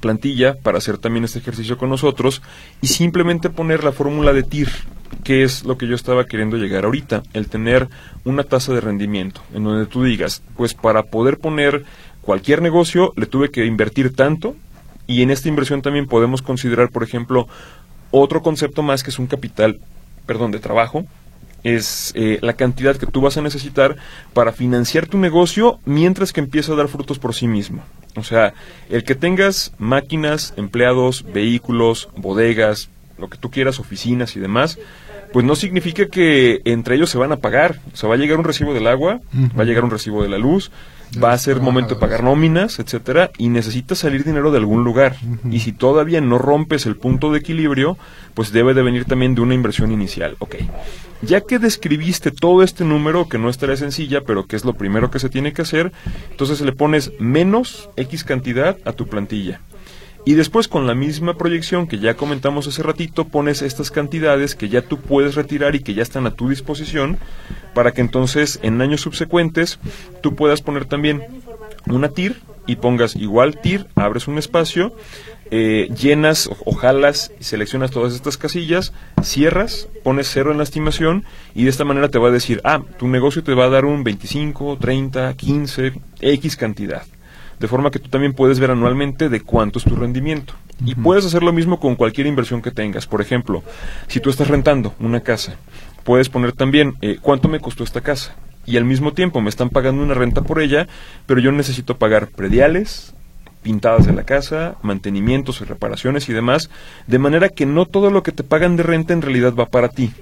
[0.00, 2.42] plantilla para hacer también este ejercicio con nosotros
[2.80, 4.68] y simplemente poner la fórmula de TIR,
[5.22, 7.88] que es lo que yo estaba queriendo llegar ahorita, el tener
[8.24, 11.84] una tasa de rendimiento, en donde tú digas, pues para poder poner
[12.20, 14.56] cualquier negocio le tuve que invertir tanto
[15.06, 17.46] y en esta inversión también podemos considerar, por ejemplo,
[18.20, 19.80] otro concepto más que es un capital,
[20.26, 21.06] perdón, de trabajo,
[21.62, 23.96] es eh, la cantidad que tú vas a necesitar
[24.32, 27.82] para financiar tu negocio mientras que empieza a dar frutos por sí mismo.
[28.14, 28.54] O sea,
[28.88, 34.78] el que tengas máquinas, empleados, vehículos, bodegas, lo que tú quieras, oficinas y demás,
[35.32, 37.80] pues no significa que entre ellos se van a pagar.
[37.92, 39.20] O sea, va a llegar un recibo del agua,
[39.58, 40.70] va a llegar un recibo de la luz,
[41.22, 45.16] va a ser momento de pagar nóminas, etcétera, y necesitas salir dinero de algún lugar.
[45.50, 47.96] Y si todavía no rompes el punto de equilibrio,
[48.34, 50.36] pues debe de venir también de una inversión inicial.
[50.38, 50.56] Ok.
[51.22, 54.74] Ya que describiste todo este número, que no es tarea sencilla, pero que es lo
[54.74, 55.92] primero que se tiene que hacer,
[56.30, 59.60] entonces le pones menos X cantidad a tu plantilla.
[60.26, 64.68] Y después con la misma proyección que ya comentamos hace ratito, pones estas cantidades que
[64.68, 67.16] ya tú puedes retirar y que ya están a tu disposición
[67.74, 69.78] para que entonces en años subsecuentes
[70.22, 71.22] tú puedas poner también
[71.86, 72.34] una TIR
[72.66, 74.96] y pongas igual TIR, abres un espacio,
[75.52, 81.24] eh, llenas o, jalas y seleccionas todas estas casillas, cierras, pones cero en la estimación
[81.54, 83.84] y de esta manera te va a decir, ah, tu negocio te va a dar
[83.84, 87.04] un 25, 30, 15, X cantidad
[87.58, 90.54] de forma que tú también puedes ver anualmente de cuánto es tu rendimiento.
[90.84, 93.06] Y puedes hacer lo mismo con cualquier inversión que tengas.
[93.06, 93.62] Por ejemplo,
[94.08, 95.56] si tú estás rentando una casa,
[96.04, 98.34] puedes poner también eh, cuánto me costó esta casa.
[98.66, 100.88] Y al mismo tiempo me están pagando una renta por ella,
[101.24, 103.14] pero yo necesito pagar prediales,
[103.62, 106.68] pintadas de la casa, mantenimientos y reparaciones y demás,
[107.06, 109.88] de manera que no todo lo que te pagan de renta en realidad va para
[109.88, 110.12] ti.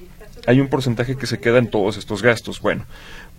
[0.46, 2.60] Hay un porcentaje que se queda en todos estos gastos.
[2.60, 2.84] Bueno,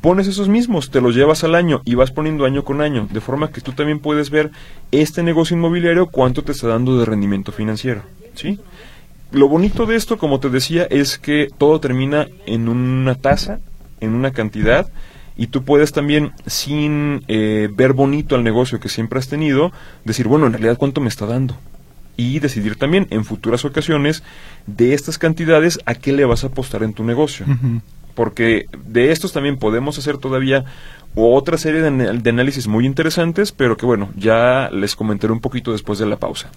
[0.01, 3.21] pones esos mismos, te los llevas al año y vas poniendo año con año, de
[3.21, 4.51] forma que tú también puedes ver
[4.91, 8.03] este negocio inmobiliario cuánto te está dando de rendimiento financiero,
[8.35, 8.59] ¿sí?
[9.31, 13.59] Lo bonito de esto, como te decía, es que todo termina en una tasa,
[13.99, 14.87] en una cantidad,
[15.37, 19.71] y tú puedes también, sin eh, ver bonito al negocio que siempre has tenido,
[20.05, 21.57] decir, bueno, en realidad cuánto me está dando.
[22.15, 24.23] Y decidir también en futuras ocasiones
[24.67, 27.45] de estas cantidades a qué le vas a apostar en tu negocio.
[28.15, 30.65] Porque de estos también podemos hacer todavía
[31.15, 35.97] otra serie de, análisis muy interesantes, pero que bueno, ya les comentaré un poquito después
[35.97, 36.49] de la pausa.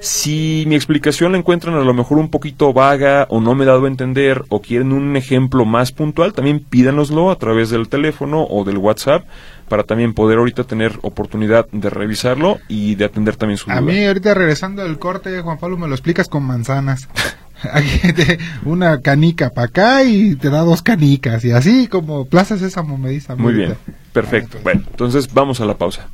[0.00, 3.66] Si mi explicación la encuentran a lo mejor un poquito vaga o no me he
[3.66, 8.44] dado a entender o quieren un ejemplo más puntual, también pídanoslo a través del teléfono
[8.44, 9.24] o del WhatsApp
[9.68, 14.04] para también poder ahorita tener oportunidad de revisarlo y de atender también su A mí
[14.04, 17.08] ahorita regresando del corte, Juan Pablo, me lo explicas con manzanas.
[18.64, 23.10] una canica para acá y te da dos canicas y así como Plaza esa me
[23.10, 23.34] dice.
[23.36, 23.76] Muy bien,
[24.12, 24.58] perfecto.
[24.62, 26.08] Bueno, entonces vamos a la pausa.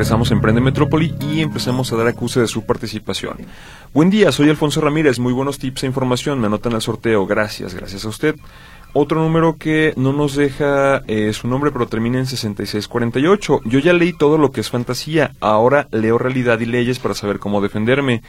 [0.00, 3.36] Regresamos a Emprende Metrópoli y empezamos a dar acuse de su participación.
[3.92, 5.18] Buen día, soy Alfonso Ramírez.
[5.18, 6.40] Muy buenos tips e información.
[6.40, 7.26] Me anotan al sorteo.
[7.26, 8.34] Gracias, gracias a usted.
[8.92, 13.60] Otro número que no nos deja eh, su nombre, pero termina en 6648.
[13.64, 15.30] Yo ya leí todo lo que es fantasía.
[15.40, 18.22] Ahora leo realidad y leyes para saber cómo defenderme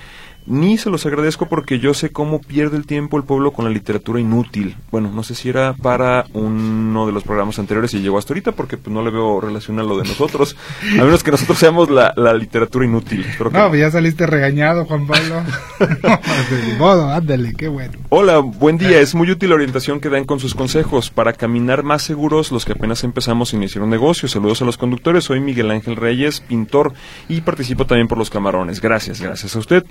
[0.45, 3.71] ni se los agradezco porque yo sé cómo pierde el tiempo el pueblo con la
[3.71, 4.75] literatura inútil.
[4.91, 8.51] Bueno, no sé si era para uno de los programas anteriores y llegó hasta ahorita
[8.53, 10.55] porque pues, no le veo relación a lo de nosotros,
[10.99, 13.25] a menos que nosotros seamos la, literatura inútil.
[13.51, 15.41] no, pues ya saliste regañado, Juan Pablo.
[15.79, 17.93] de modo, ándale, qué bueno.
[18.09, 18.99] Hola, buen día.
[18.99, 22.65] Es muy útil la orientación que dan con sus consejos para caminar más seguros los
[22.65, 24.27] que apenas empezamos a iniciar un negocio.
[24.27, 25.25] Saludos a los conductores.
[25.25, 26.93] Soy Miguel Ángel Reyes, pintor
[27.29, 28.81] y participo también por los camarones.
[28.81, 29.85] Gracias, gracias a usted.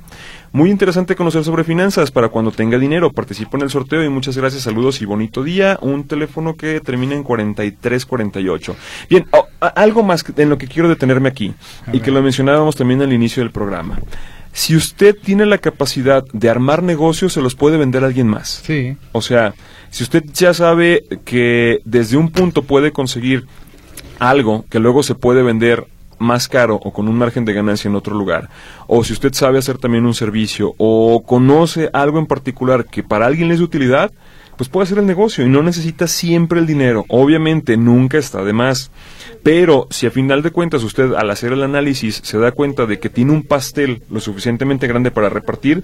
[0.52, 3.12] Muy interesante conocer sobre finanzas para cuando tenga dinero.
[3.12, 5.78] Participo en el sorteo y muchas gracias, saludos y bonito día.
[5.80, 8.76] Un teléfono que termina en 4348.
[9.08, 11.54] Bien, oh, algo más en lo que quiero detenerme aquí
[11.92, 14.00] y que lo mencionábamos también al inicio del programa.
[14.52, 18.60] Si usted tiene la capacidad de armar negocios, se los puede vender a alguien más.
[18.64, 18.96] Sí.
[19.12, 19.54] O sea,
[19.90, 23.46] si usted ya sabe que desde un punto puede conseguir
[24.18, 25.86] algo que luego se puede vender
[26.20, 28.48] más caro o con un margen de ganancia en otro lugar,
[28.86, 33.26] o si usted sabe hacer también un servicio o conoce algo en particular que para
[33.26, 34.12] alguien le es de utilidad,
[34.60, 37.06] pues puede hacer el negocio y no necesita siempre el dinero.
[37.08, 38.90] Obviamente nunca está de más.
[39.42, 42.98] Pero si a final de cuentas usted al hacer el análisis se da cuenta de
[42.98, 45.82] que tiene un pastel lo suficientemente grande para repartir,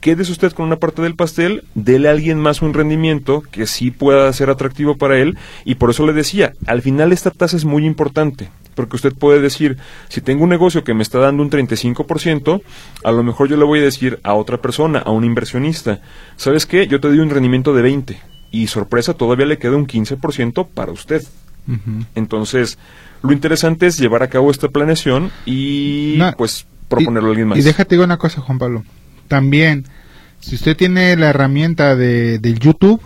[0.00, 3.90] quédese usted con una parte del pastel, dele a alguien más un rendimiento que sí
[3.90, 7.66] pueda ser atractivo para él y por eso le decía, al final esta tasa es
[7.66, 11.50] muy importante porque usted puede decir, si tengo un negocio que me está dando un
[11.50, 12.62] 35%,
[13.02, 16.00] a lo mejor yo le voy a decir a otra persona, a un inversionista,
[16.36, 16.86] ¿sabes qué?
[16.86, 20.92] Yo te doy un rendimiento de 20 y sorpresa, todavía le queda un 15% para
[20.92, 21.22] usted.
[22.14, 22.78] Entonces,
[23.22, 27.58] lo interesante es llevar a cabo esta planeación y pues proponerlo a alguien más.
[27.58, 28.84] Y déjate digo una cosa, Juan Pablo.
[29.28, 29.86] También,
[30.40, 33.00] si usted tiene la herramienta de, del YouTube,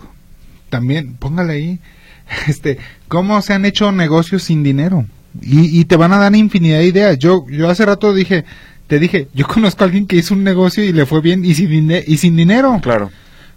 [0.69, 1.79] también póngale ahí,
[2.47, 2.77] este,
[3.07, 5.05] cómo se han hecho negocios sin dinero.
[5.41, 7.19] Y, te van a dar infinidad de ideas.
[7.19, 8.45] Yo, yo hace rato dije,
[8.87, 11.55] te dije, yo conozco a alguien que hizo un negocio y le fue bien y
[11.55, 12.79] sin, y sin dinero.
[12.81, 13.11] Claro.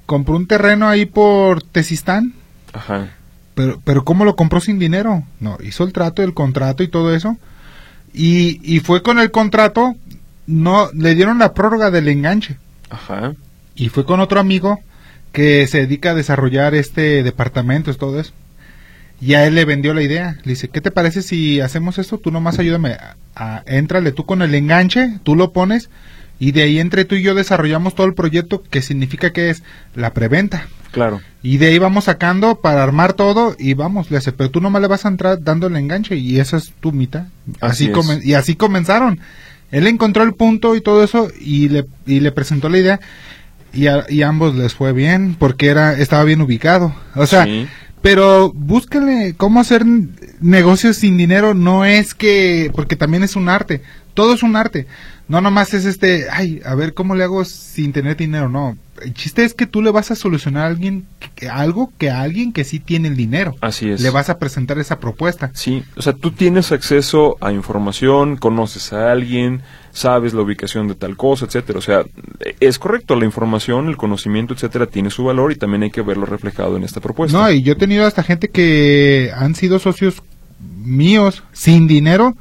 [0.06, 2.34] Compró un terreno ahí por Tesistán.
[2.72, 3.10] Ajá.
[3.54, 5.24] Pero, pero ¿cómo lo compró sin dinero?
[5.40, 7.36] No, hizo el trato, el contrato y todo eso.
[8.14, 9.96] Y, y fue con el contrato,
[10.46, 12.56] no, le dieron la prórroga del enganche.
[12.90, 13.34] Ajá.
[13.74, 14.80] Y fue con otro amigo
[15.32, 18.32] que se dedica a desarrollar este departamentos, todo eso.
[19.22, 20.36] Y a él le vendió la idea.
[20.42, 22.18] Le dice, ¿qué te parece si hacemos esto?
[22.18, 22.96] Tú nomás ayúdame.
[23.36, 25.90] A, éntrale tú con el enganche, tú lo pones
[26.40, 29.62] y de ahí entre tú y yo desarrollamos todo el proyecto que significa que es
[29.94, 30.66] la preventa.
[30.90, 31.20] Claro.
[31.40, 34.82] Y de ahí vamos sacando para armar todo y vamos, le hace, pero tú nomás
[34.82, 37.26] le vas a entrar dando el enganche y esa es tu mitad.
[37.60, 37.92] Así,
[38.24, 39.20] y así comenzaron.
[39.70, 43.00] Él encontró el punto y todo eso y le, y le presentó la idea
[43.72, 46.94] y a y ambos les fue bien porque era estaba bien ubicado.
[47.14, 47.46] O sea,
[48.02, 49.84] pero búsquenle cómo hacer
[50.40, 51.54] negocios sin dinero.
[51.54, 53.80] No es que, porque también es un arte.
[54.14, 54.86] Todo es un arte.
[55.28, 58.48] No nomás es este, ay, a ver cómo le hago sin tener dinero.
[58.48, 62.10] No, el chiste es que tú le vas a solucionar a alguien que, algo que
[62.10, 63.54] a alguien que sí tiene el dinero.
[63.60, 64.00] Así es.
[64.00, 65.50] Le vas a presentar esa propuesta.
[65.54, 69.62] Sí, o sea, tú tienes acceso a información, conoces a alguien,
[69.92, 71.78] sabes la ubicación de tal cosa, etcétera.
[71.78, 72.04] O sea,
[72.60, 76.26] es correcto, la información, el conocimiento, etcétera, tiene su valor y también hay que verlo
[76.26, 77.38] reflejado en esta propuesta.
[77.38, 80.22] No, y yo he tenido hasta gente que han sido socios
[80.60, 82.34] míos sin dinero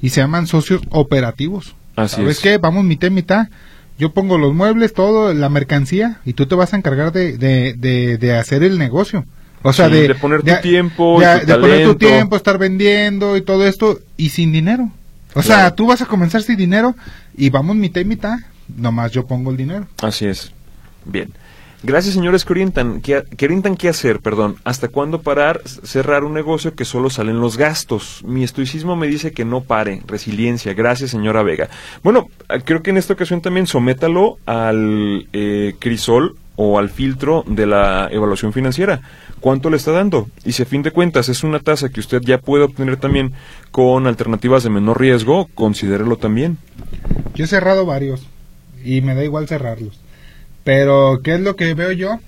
[0.00, 1.74] y se llaman socios operativos.
[1.96, 2.42] Así ¿Sabes es.
[2.42, 2.58] qué?
[2.58, 3.48] Vamos mitad mitad.
[3.98, 8.16] Yo pongo los muebles, todo, la mercancía, y tú te vas a encargar de, de,
[8.16, 9.24] de, hacer el negocio.
[9.62, 13.98] O sea, de, poner tu tiempo, de, poner tu tiempo, estar vendiendo y todo esto,
[14.16, 14.92] y sin dinero.
[15.34, 16.94] O sea, tú vas a comenzar sin dinero
[17.36, 18.38] y vamos mitad y mitad,
[18.76, 19.86] nomás yo pongo el dinero.
[20.02, 20.52] Así es.
[21.04, 21.32] Bien.
[21.80, 24.56] Gracias, señores que orientan, que, orientan qué hacer, perdón.
[24.64, 28.24] ¿Hasta cuándo parar, cerrar un negocio que solo salen los gastos?
[28.24, 30.02] Mi estoicismo me dice que no pare.
[30.08, 30.74] Resiliencia.
[30.74, 31.68] Gracias, señora Vega.
[32.02, 32.26] Bueno,
[32.64, 38.08] creo que en esta ocasión también sométalo al eh, crisol o al filtro de la
[38.10, 39.00] evaluación financiera.
[39.40, 40.28] ¿Cuánto le está dando?
[40.44, 43.32] Y si a fin de cuentas es una tasa que usted ya puede obtener también
[43.70, 46.58] con alternativas de menor riesgo, considérelo también.
[47.34, 48.26] Yo he cerrado varios
[48.84, 50.00] y me da igual cerrarlos.
[50.64, 52.18] Pero, ¿qué es lo que veo yo?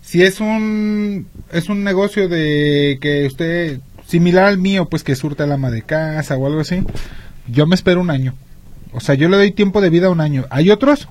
[0.00, 5.46] Si es un, es un negocio de que usted, similar al mío, pues que surta
[5.46, 6.84] la ama de casa o algo así,
[7.48, 8.34] yo me espero un año.
[8.92, 10.46] O sea, yo le doy tiempo de vida un año.
[10.50, 11.08] Hay otros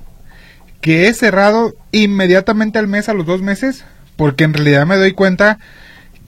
[0.79, 3.83] que he cerrado inmediatamente al mes, a los dos meses,
[4.15, 5.59] porque en realidad me doy cuenta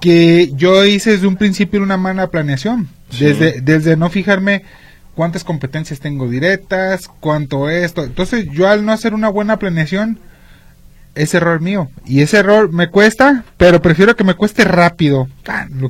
[0.01, 4.63] que yo hice desde un principio una mala planeación, desde, desde no fijarme
[5.15, 8.03] cuántas competencias tengo directas, cuánto esto.
[8.03, 10.19] Entonces yo al no hacer una buena planeación,
[11.15, 11.89] es error mío.
[12.05, 15.27] Y ese error me cuesta, pero prefiero que me cueste rápido.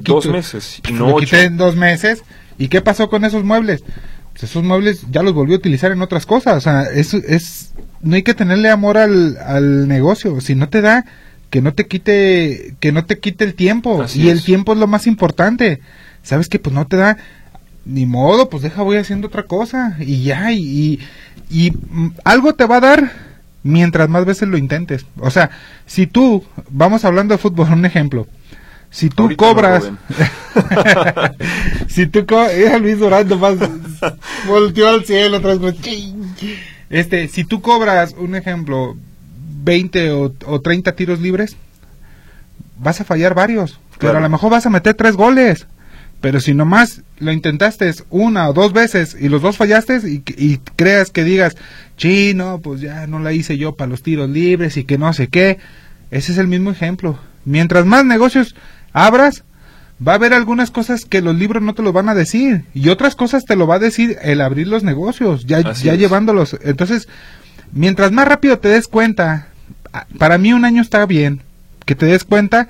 [0.02, 0.82] dos meses.
[0.88, 2.24] Y no lo quité en dos meses.
[2.58, 3.84] ¿Y qué pasó con esos muebles?
[4.32, 6.58] Pues esos muebles ya los volví a utilizar en otras cosas.
[6.58, 10.40] O sea, es, es no hay que tenerle amor al, al negocio.
[10.42, 11.06] Si no te da,
[11.56, 14.04] que no te quite, que no te quite el tiempo.
[14.14, 15.80] y el tiempo es lo más importante.
[16.22, 17.16] ¿Sabes que Pues no te da,
[17.86, 19.96] ni modo, pues deja, voy haciendo otra cosa.
[20.02, 21.00] Y ya, y,
[21.50, 23.12] y, mm, algo te va a dar
[23.64, 25.06] mientras más veces lo intentes.
[25.18, 25.50] O sea,
[25.86, 28.28] si tú, vamos hablando de fútbol, un ejemplo.
[28.90, 29.90] Si tú cobras,
[31.88, 33.56] si tú cobras, Luis Durán más
[34.46, 35.74] volteó al cielo, otra vez,
[36.90, 38.98] este, si tú cobras, un ejemplo,
[39.66, 41.58] 20 o, o 30 tiros libres,
[42.78, 43.80] vas a fallar varios.
[44.00, 45.68] Pero a lo mejor vas a meter tres goles.
[46.22, 51.12] Pero si nomás lo intentaste una o dos veces y los dos fallaste y, creas
[51.12, 51.56] que digas,
[51.98, 55.28] chino, pues ya no la hice yo para los tiros libres y que no sé
[55.28, 55.60] qué,
[56.12, 57.20] ese es el mismo ejemplo.
[57.44, 58.56] Mientras más negocios
[58.92, 59.44] abras,
[60.06, 62.90] va a haber algunas cosas que los libros no te lo van a decir y
[62.90, 66.58] otras cosas te lo va a decir el abrir los negocios, ya, ya llevándolos.
[66.64, 67.08] Entonces,
[67.72, 69.50] mientras más rápido te des cuenta,
[70.18, 71.42] para mí un año está bien,
[71.86, 72.68] que te des cuenta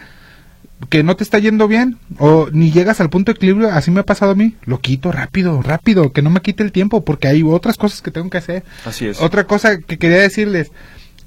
[0.89, 4.01] que no te está yendo bien o ni llegas al punto de equilibrio, así me
[4.01, 7.27] ha pasado a mí, lo quito rápido, rápido, que no me quite el tiempo porque
[7.27, 8.63] hay otras cosas que tengo que hacer.
[8.85, 9.21] Así es.
[9.21, 10.71] Otra cosa que quería decirles,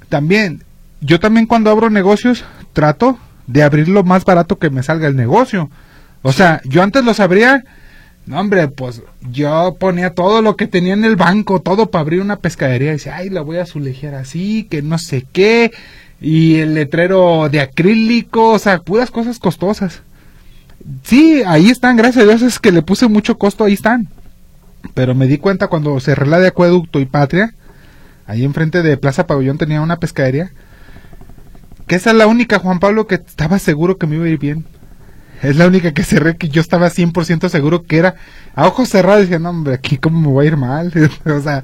[0.09, 0.65] también,
[1.01, 5.17] yo también cuando abro negocios trato de abrir lo más barato que me salga el
[5.17, 5.71] negocio.
[6.23, 7.65] O sea, yo antes lo sabría,
[8.29, 12.21] no hombre, pues yo ponía todo lo que tenía en el banco, todo para abrir
[12.21, 15.73] una pescadería y decía, ay, la voy a sulejar así, que no sé qué,
[16.21, 20.03] y el letrero de acrílico, o sea, puras cosas costosas.
[21.05, 24.09] Sí, ahí están, gracias a Dios es que le puse mucho costo, ahí están.
[24.93, 27.55] Pero me di cuenta cuando cerré la de Acueducto y Patria,
[28.27, 30.53] ahí enfrente de Plaza Pabellón tenía una pescadería,
[31.87, 34.39] que esa es la única, Juan Pablo, que estaba seguro que me iba a ir
[34.39, 34.67] bien.
[35.43, 38.17] Es la única que cerré que yo estaba 100% seguro que era
[38.55, 39.23] a ojos cerrados.
[39.23, 40.93] Dije, no, hombre, aquí cómo me voy a ir mal.
[41.25, 41.63] o sea,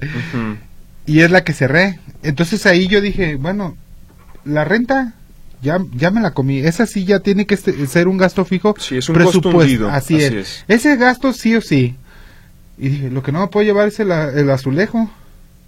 [1.07, 1.99] y es la que cerré.
[2.23, 3.77] Entonces ahí yo dije, bueno,
[4.45, 5.15] la renta
[5.65, 6.59] ya, ya me la comí.
[6.59, 8.75] Esa sí ya tiene que ser un gasto fijo.
[8.79, 9.89] Sí, es un presupuesto.
[9.89, 10.65] Así, es.
[10.69, 11.97] Ese gasto sí o sí.
[12.77, 14.13] Y dije, lo que no me puedo llevar es el,
[14.51, 15.11] azulejo.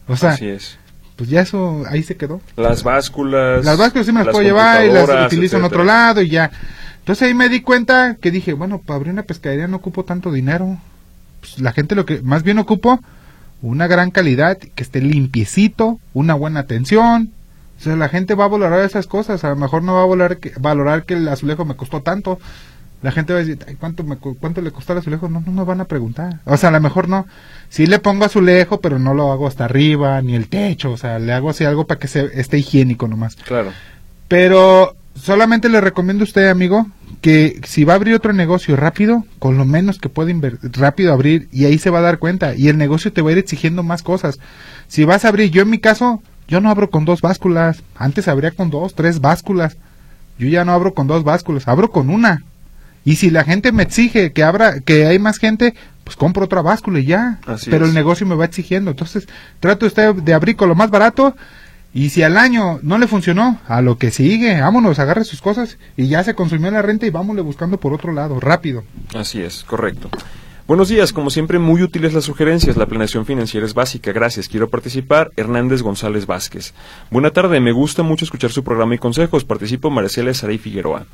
[0.06, 0.78] O sea, Así es.
[1.16, 2.40] pues ya eso ahí se quedó.
[2.56, 3.64] Las básculas.
[3.64, 6.50] Las básculas sí me las, puedo llevar y las utilizo en otro lado y ya.
[7.06, 10.32] Entonces ahí me di cuenta que dije, bueno, para abrir una pescadería no ocupo tanto
[10.32, 10.76] dinero.
[11.38, 12.98] Pues la gente lo que más bien ocupo,
[13.62, 17.30] una gran calidad, que esté limpiecito, una buena atención,
[17.78, 19.44] o sea, la gente va a valorar esas cosas.
[19.44, 22.40] A lo mejor no va a valorar que, valorar que el azulejo me costó tanto.
[23.02, 25.28] La gente va a decir, ¿cuánto, me, ¿cuánto le costó el azulejo?
[25.28, 26.40] No, no me van a preguntar.
[26.44, 27.26] O sea, a lo mejor no.
[27.68, 30.90] Sí le pongo azulejo, pero no lo hago hasta arriba, ni el techo.
[30.90, 33.36] O sea, le hago así algo para que se, esté higiénico nomás.
[33.36, 33.70] Claro.
[34.26, 36.86] Pero solamente le recomiendo a usted, amigo,
[37.20, 40.34] que si va a abrir otro negocio rápido, con lo menos que puede
[40.72, 42.54] rápido abrir, y ahí se va a dar cuenta.
[42.54, 44.38] Y el negocio te va a ir exigiendo más cosas.
[44.88, 47.82] Si vas a abrir, yo en mi caso, yo no abro con dos básculas.
[47.96, 49.76] Antes abría con dos, tres básculas.
[50.38, 52.44] Yo ya no abro con dos básculas, abro con una.
[53.04, 55.74] Y si la gente me exige que abra, que hay más gente,
[56.04, 57.38] pues compro otra báscula y ya.
[57.70, 58.90] Pero el negocio me va exigiendo.
[58.90, 59.26] Entonces,
[59.60, 61.36] trato usted de abrir con lo más barato.
[61.96, 65.78] Y si al año no le funcionó, a lo que sigue, vámonos, agarre sus cosas
[65.96, 68.84] y ya se consumió la renta y vámonos buscando por otro lado, rápido.
[69.14, 70.10] Así es, correcto.
[70.66, 72.76] Buenos días, como siempre, muy útiles las sugerencias.
[72.76, 74.10] La planeación financiera es básica.
[74.10, 74.48] Gracias.
[74.48, 75.30] Quiero participar.
[75.36, 76.74] Hernández González Vázquez.
[77.08, 77.60] Buena tarde.
[77.60, 79.44] Me gusta mucho escuchar su programa y consejos.
[79.44, 81.06] Participo Marcela Saray Figueroa.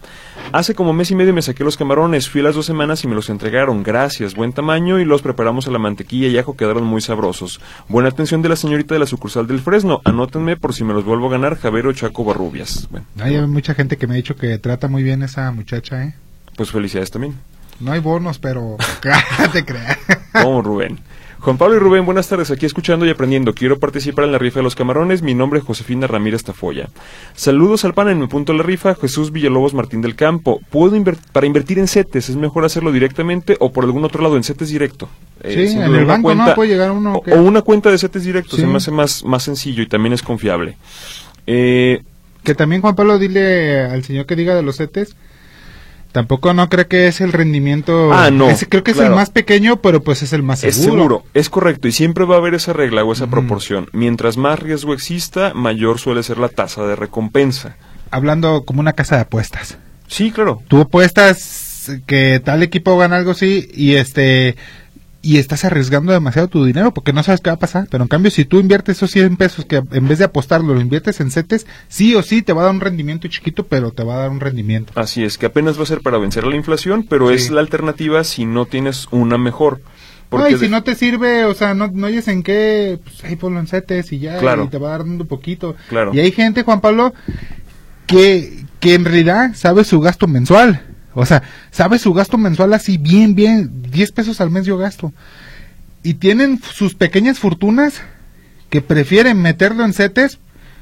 [0.52, 2.30] Hace como mes y medio me saqué los camarones.
[2.30, 3.82] Fui las dos semanas y me los entregaron.
[3.82, 4.34] Gracias.
[4.34, 6.56] Buen tamaño y los preparamos a la mantequilla y ajo.
[6.56, 7.60] Quedaron muy sabrosos.
[7.88, 10.00] Buena atención de la señorita de la sucursal del Fresno.
[10.06, 11.58] Anótenme por si me los vuelvo a ganar.
[11.58, 12.88] Javero Chaco Barrubias.
[13.18, 16.14] Hay mucha gente que me ha dicho que trata muy bien esa muchacha, ¿eh?
[16.56, 17.34] Pues felicidades también.
[17.82, 18.76] No hay bonos, pero
[19.52, 19.98] te creas.
[20.32, 21.00] Vamos, Rubén.
[21.40, 22.52] Juan Pablo y Rubén, buenas tardes.
[22.52, 23.52] Aquí escuchando y aprendiendo.
[23.52, 25.22] Quiero participar en la rifa de los camarones.
[25.22, 26.88] Mi nombre es Josefina Ramírez Tafoya.
[27.34, 28.94] Saludos al pan en mi punto de la rifa.
[28.94, 30.60] Jesús Villalobos Martín del Campo.
[30.70, 30.96] ¿Puedo
[31.32, 32.28] para invertir en CETES?
[32.28, 35.08] ¿Es mejor hacerlo directamente o por algún otro lado en CETES directo?
[35.42, 37.14] Eh, sí, en el banco no puede llegar uno.
[37.14, 38.54] O, una cuenta de CETES directo.
[38.54, 40.76] Se me hace más, más sencillo y también es confiable.
[41.48, 42.04] Eh,
[42.44, 45.16] que también, Juan Pablo, dile al señor que diga de los CETES
[46.12, 48.12] Tampoco no creo que es el rendimiento.
[48.12, 48.48] Ah, no.
[48.68, 50.78] creo que es el más pequeño, pero pues es el más seguro.
[50.78, 51.88] Es seguro, es correcto.
[51.88, 53.88] Y siempre va a haber esa regla o esa proporción.
[53.92, 57.76] Mientras más riesgo exista, mayor suele ser la tasa de recompensa.
[58.10, 59.78] Hablando como una casa de apuestas.
[60.06, 60.62] Sí, claro.
[60.68, 64.56] Tú apuestas que tal equipo gana algo así y este
[65.22, 67.86] y estás arriesgando demasiado tu dinero porque no sabes qué va a pasar.
[67.88, 70.80] Pero en cambio, si tú inviertes esos 100 pesos que en vez de apostarlo, lo
[70.80, 74.02] inviertes en CETES, sí o sí te va a dar un rendimiento chiquito, pero te
[74.02, 74.92] va a dar un rendimiento.
[74.96, 77.60] Así es, que apenas va a ser para vencer a la inflación, pero es la
[77.60, 79.80] alternativa si no tienes una mejor.
[80.28, 83.22] Porque no, y si no te sirve, o sea, no, no oyes en qué, pues
[83.22, 85.76] ahí ponlo en CETES y ya, y te va a dar un poquito.
[85.88, 86.12] Claro.
[86.12, 87.14] Y hay gente, Juan Pablo,
[88.06, 92.98] que, que en realidad sabe su gasto mensual o sea, sabe su gasto mensual así
[92.98, 95.12] bien, bien, 10 pesos al mes yo gasto.
[96.02, 98.02] Y tienen sus pequeñas fortunas
[98.70, 100.38] que prefieren meterlo en CETES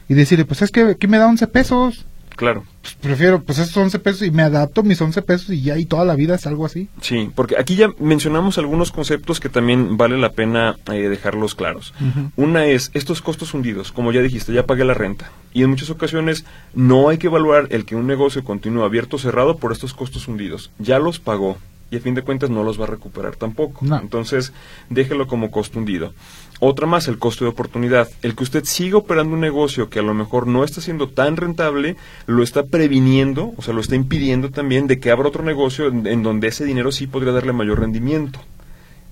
[0.09, 2.07] y decirle, pues es que aquí me da 11 pesos.
[2.41, 2.65] Claro.
[2.81, 5.85] Pues prefiero, pues esos 11 pesos y me adapto mis 11 pesos y ya y
[5.85, 6.89] toda la vida es algo así.
[7.03, 11.93] Sí, porque aquí ya mencionamos algunos conceptos que también vale la pena eh, dejarlos claros.
[12.37, 15.31] Una es estos costos hundidos, como ya dijiste, ya pagué la renta.
[15.53, 19.19] Y en muchas ocasiones no hay que evaluar el que un negocio continúe abierto o
[19.19, 20.71] cerrado por estos costos hundidos.
[20.79, 21.59] Ya los pagó,
[21.91, 23.85] y a fin de cuentas no los va a recuperar tampoco.
[24.01, 24.53] Entonces,
[24.89, 26.15] déjelo como costo hundido.
[26.63, 28.09] Otra más, el costo de oportunidad.
[28.21, 31.39] El que usted siga operando un negocio que a lo mejor no está siendo tan
[31.39, 31.97] rentable,
[32.27, 36.23] lo está previniendo, o sea, lo está impidiendo también de que abra otro negocio en,
[36.23, 38.41] donde ese dinero sí podría darle mayor rendimiento.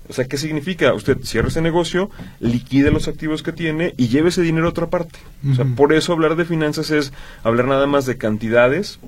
[0.07, 0.93] O sea, ¿qué significa?
[0.93, 4.87] Usted cierra ese negocio, liquide los activos que tiene y lleve ese dinero a otra
[4.87, 5.17] parte.
[5.51, 8.99] O sea, por eso hablar de finanzas es hablar nada más de cantidades,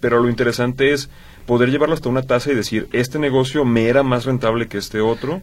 [0.00, 1.10] pero lo interesante es
[1.46, 5.00] poder llevarlo hasta una tasa y decir, este negocio me era más rentable que este
[5.00, 5.42] otro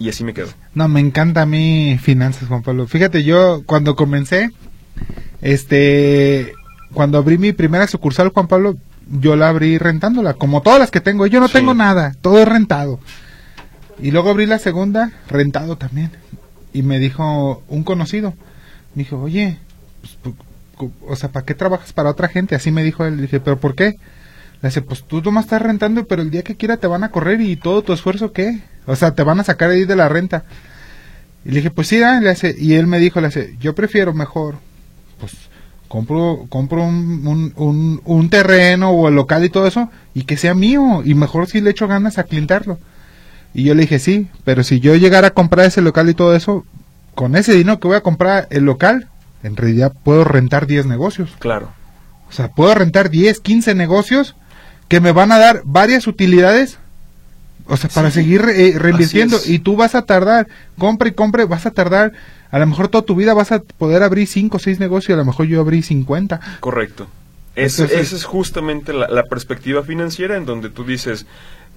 [0.00, 0.48] y así me quedo.
[0.74, 2.86] No, me encanta a mí finanzas, Juan Pablo.
[2.86, 4.50] Fíjate, yo cuando comencé,
[5.42, 6.54] este,
[6.94, 8.76] cuando abrí mi primera sucursal, Juan Pablo,
[9.10, 11.26] yo la abrí rentándola, como todas las que tengo.
[11.26, 12.98] Yo no tengo nada, todo es rentado.
[14.00, 16.10] Y luego abrí la segunda, rentado también.
[16.72, 18.32] Y me dijo un conocido,
[18.94, 19.58] me dijo, oye,
[20.22, 20.34] pues,
[21.06, 22.54] o sea, ¿para qué trabajas para otra gente?
[22.54, 23.16] Así me dijo él.
[23.16, 23.98] Le dije, ¿pero por qué?
[24.62, 27.10] Le dice, pues tú nomás estás rentando, pero el día que quiera te van a
[27.10, 28.62] correr y todo tu esfuerzo, ¿qué?
[28.90, 30.44] O sea, te van a sacar ahí de la renta.
[31.44, 34.12] Y le dije, pues sí, le hace, y él me dijo, le hace, yo prefiero
[34.12, 34.56] mejor,
[35.18, 35.32] pues
[35.88, 40.54] compro, compro un, un, un, terreno o el local y todo eso, y que sea
[40.54, 42.78] mío, y mejor si le echo ganas a clintarlo.
[43.54, 46.34] Y yo le dije, sí, pero si yo llegara a comprar ese local y todo
[46.34, 46.64] eso,
[47.14, 49.08] con ese dinero que voy a comprar el local,
[49.42, 51.30] en realidad puedo rentar 10 negocios.
[51.38, 51.70] Claro.
[52.28, 54.36] O sea, puedo rentar 10, 15 negocios
[54.88, 56.78] que me van a dar varias utilidades,
[57.70, 61.66] o sea, para seguir eh, reinvirtiendo y tú vas a tardar, compre y compre, vas
[61.66, 62.12] a tardar,
[62.50, 65.18] a lo mejor toda tu vida vas a poder abrir 5 o 6 negocios, a
[65.18, 66.40] lo mejor yo abrí 50.
[66.58, 67.06] Correcto.
[67.54, 71.26] esa es justamente la, perspectiva financiera en donde tú dices,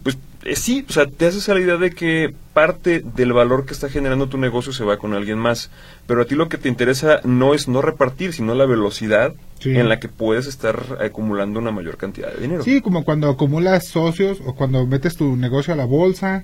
[0.04, 3.66] pues eh, sí, o sea, te haces a la idea de que parte del valor
[3.66, 5.72] que está generando tu negocio se va con alguien más,
[6.06, 9.34] pero a ti lo que te interesa no es no repartir, sino la velocidad
[9.64, 12.64] en la que puedes estar acumulando una mayor cantidad de dinero.
[12.64, 16.44] Sí, como cuando acumulas socios o cuando metes tu negocio a la bolsa.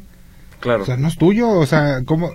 [0.61, 0.83] Claro.
[0.83, 2.31] O sea, no es tuyo, o sea, como...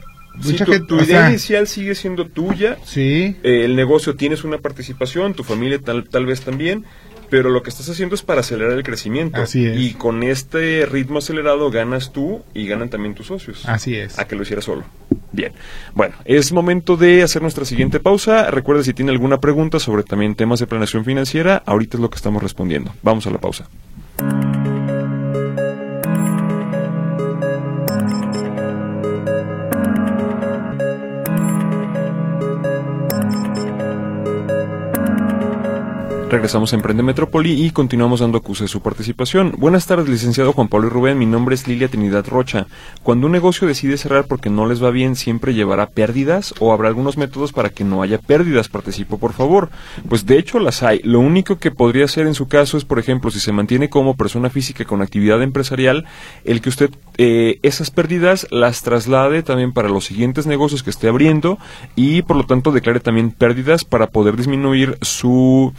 [0.87, 2.77] tu, idea inicial sigue siendo tuya.
[2.85, 3.37] Sí.
[3.43, 6.85] Eh, el negocio tienes una participación, tu familia tal, tal vez también,
[7.31, 9.41] pero lo que estás haciendo es para acelerar el crecimiento.
[9.41, 9.79] Así es.
[9.79, 13.67] Y con este ritmo acelerado ganas tú y ganan también tus socios.
[13.67, 14.19] Así es.
[14.19, 14.85] A que lo hicieras solo.
[15.33, 15.53] Bien.
[15.95, 18.51] Bueno, es momento de hacer nuestra siguiente pausa.
[18.51, 22.17] Recuerde si tiene alguna pregunta sobre también temas de planeación financiera, ahorita es lo que
[22.17, 22.95] estamos respondiendo.
[23.03, 23.69] Vamos a la pausa.
[36.35, 39.55] Regresamos a Emprende Metrópoli y continuamos dando acuse de su participación.
[39.57, 41.17] Buenas tardes, licenciado Juan Pablo y Rubén.
[41.17, 42.67] Mi nombre es Lilia Trinidad Rocha.
[43.05, 46.89] Cuando un negocio decide cerrar porque no les va bien, ¿siempre llevará pérdidas o habrá
[46.89, 48.69] algunos métodos para que no haya pérdidas?
[48.69, 49.71] Participo, por favor.
[50.09, 50.99] Pues de hecho las hay.
[51.05, 54.17] Lo único que podría hacer en su caso es, por ejemplo, si se mantiene como
[54.17, 56.05] persona física con actividad empresarial,
[56.45, 61.07] el que usted eh, esas pérdidas las traslade también para los siguientes negocios que esté
[61.07, 61.59] abriendo
[61.95, 65.73] y por lo tanto declare también pérdidas para poder disminuir su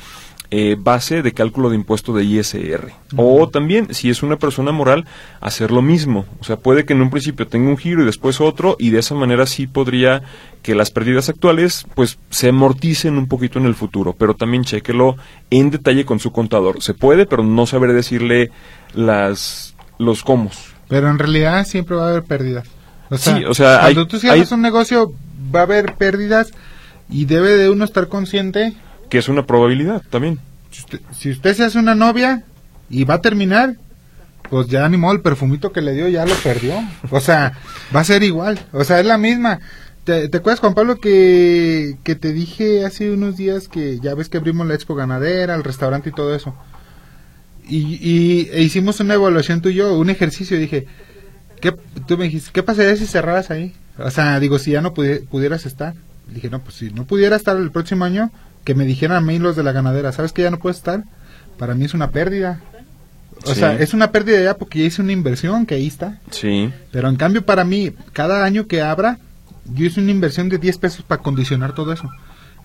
[0.57, 2.93] eh, base de cálculo de impuesto de ISR.
[3.17, 5.03] O también, si es una persona moral,
[5.41, 6.25] hacer lo mismo.
[6.39, 8.99] O sea, puede que en un principio tenga un giro y después otro, y de
[8.99, 10.21] esa manera sí podría
[10.61, 14.15] que las pérdidas actuales pues se amorticen un poquito en el futuro.
[14.17, 15.17] Pero también chequelo
[15.49, 16.81] en detalle con su contador.
[16.81, 18.49] Se puede, pero no sabré decirle
[18.93, 20.51] las los cómo.
[20.87, 22.65] Pero en realidad siempre va a haber pérdidas.
[23.09, 25.11] O sea, sí, o sea cuando tú cierras un negocio
[25.53, 26.53] va a haber pérdidas
[27.09, 28.73] y debe de uno estar consciente
[29.09, 30.39] que es una probabilidad también.
[31.11, 32.43] Si usted, se hace una novia
[32.89, 33.75] y va a terminar,
[34.49, 36.75] pues ya ni modo, el perfumito que le dio ya lo perdió.
[37.11, 37.53] O sea,
[37.95, 38.59] va a ser igual.
[38.73, 39.59] O sea, es la misma.
[40.03, 44.37] ¿Te, acuerdas, Juan Pablo, que, que te dije hace unos días que ya ves que
[44.37, 46.53] abrimos la expo ganadera, el restaurante y todo eso?
[47.67, 50.57] Y, y e hicimos una evaluación tú y yo, un ejercicio.
[50.57, 50.85] Y dije,
[51.59, 51.73] ¿qué,
[52.05, 53.73] tú me dijiste, ¿qué pasaría si cerraras ahí?
[53.97, 55.95] O sea, digo, si ya no pudieras estar.
[56.27, 58.31] Dije, no, pues si no pudiera estar el próximo año,
[58.65, 61.03] que me dijeran a mí los de la ganadera, ¿sabes que ya no puedes estar?
[61.57, 62.59] Para mí es una pérdida.
[63.45, 66.19] O sea, es una pérdida ya porque ya hice una inversión que ahí está.
[66.31, 66.73] Sí.
[66.91, 69.19] Pero en cambio para mí, cada año que abra,
[69.65, 72.09] yo hice una inversión de 10 pesos para condicionar todo eso.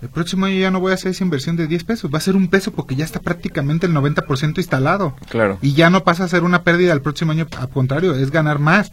[0.01, 2.21] El próximo año ya no voy a hacer esa inversión de 10 pesos, va a
[2.21, 5.15] ser un peso porque ya está prácticamente el 90% instalado.
[5.29, 5.59] Claro.
[5.61, 8.57] Y ya no pasa a ser una pérdida el próximo año, al contrario, es ganar
[8.57, 8.91] más.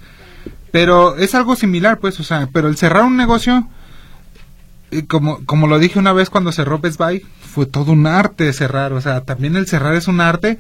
[0.71, 3.67] Pero es algo similar, pues, o sea, pero el cerrar un negocio
[5.09, 8.93] como, como lo dije una vez cuando cerró Best Buy, fue todo un arte cerrar.
[8.93, 10.59] O sea, también el cerrar es un arte,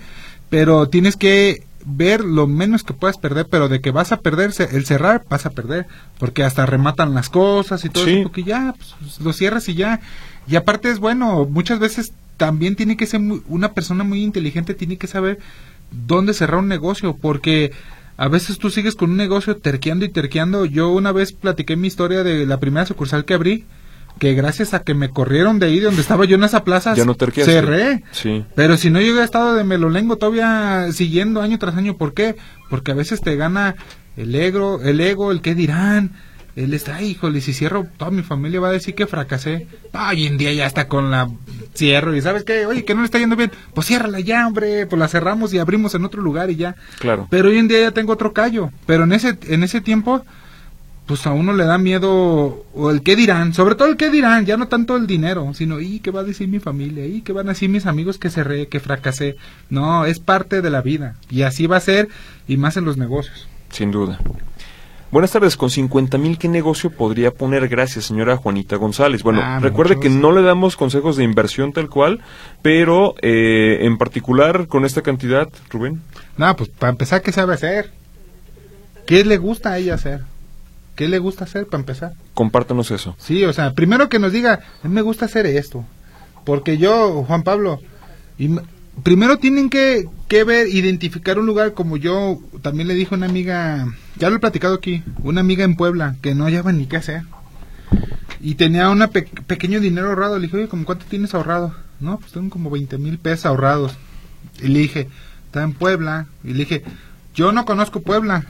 [0.50, 4.52] pero tienes que ver lo menos que puedas perder, pero de que vas a perder,
[4.70, 5.86] el cerrar vas a perder,
[6.18, 10.00] porque hasta rematan las cosas y todo eso, porque ya pues, lo cierras y ya.
[10.46, 14.96] Y aparte es bueno, muchas veces también tiene que ser una persona muy inteligente, tiene
[14.96, 15.38] que saber
[15.90, 17.72] dónde cerrar un negocio, porque
[18.16, 20.64] a veces tú sigues con un negocio terqueando y terqueando.
[20.64, 23.64] Yo una vez platiqué mi historia de la primera sucursal que abrí,
[24.18, 26.94] que gracias a que me corrieron de ahí de donde estaba yo en esa plaza,
[26.94, 28.04] ya no cerré.
[28.12, 28.44] Sí.
[28.54, 32.36] Pero si no yo hubiera estado de melolengo todavía siguiendo año tras año, ¿por qué?
[32.70, 33.76] Porque a veces te gana
[34.16, 36.12] el ego, el ego, el qué dirán.
[36.56, 39.68] Él está, ay, híjole, si cierro, toda mi familia va a decir que fracasé.
[39.92, 41.30] hoy en día ya está con la
[41.72, 42.66] cierro y ¿sabes qué?
[42.66, 43.52] Oye, que no le está yendo bien.
[43.74, 44.86] Pues ciérrala ya, hombre.
[44.86, 46.74] Pues la cerramos y abrimos en otro lugar y ya.
[46.98, 47.28] Claro.
[47.30, 48.70] Pero hoy en día ya tengo otro callo.
[48.86, 50.24] Pero en ese, en ese tiempo
[51.08, 54.44] pues a uno le da miedo o el qué dirán, sobre todo el qué dirán,
[54.44, 57.32] ya no tanto el dinero, sino y qué va a decir mi familia, y qué
[57.32, 59.36] van a decir mis amigos que cerré, que fracasé.
[59.70, 62.08] No, es parte de la vida y así va a ser
[62.46, 63.48] y más en los negocios.
[63.70, 64.20] Sin duda.
[65.10, 67.66] Buenas tardes, con 50 mil, ¿qué negocio podría poner?
[67.68, 69.22] Gracias, señora Juanita González.
[69.22, 72.20] Bueno, ah, recuerde que no le damos consejos de inversión tal cual,
[72.60, 76.02] pero eh, en particular con esta cantidad, Rubén.
[76.36, 77.90] No, pues para empezar, ¿qué sabe hacer?
[79.06, 80.20] ¿Qué le gusta a ella hacer?
[80.98, 82.14] ¿Qué le gusta hacer para empezar?
[82.34, 83.14] Compártanos eso.
[83.18, 85.84] Sí, o sea, primero que nos diga, a mí me gusta hacer esto.
[86.44, 87.80] Porque yo, Juan Pablo,
[88.36, 88.50] y
[89.04, 93.26] primero tienen que, que, ver, identificar un lugar como yo, también le dije a una
[93.26, 93.86] amiga,
[94.16, 97.22] ya lo he platicado aquí, una amiga en Puebla, que no hallaba ni qué hacer.
[98.40, 98.98] Y tenía un
[99.46, 100.36] pequeño dinero ahorrado.
[100.36, 101.76] Le dije, oye, ¿cómo cuánto tienes ahorrado?
[102.00, 103.96] No, pues tengo como 20 mil pesos ahorrados.
[104.60, 105.08] Y le dije,
[105.46, 106.26] está en Puebla.
[106.42, 106.82] Y le dije,
[107.36, 108.46] yo no conozco Puebla,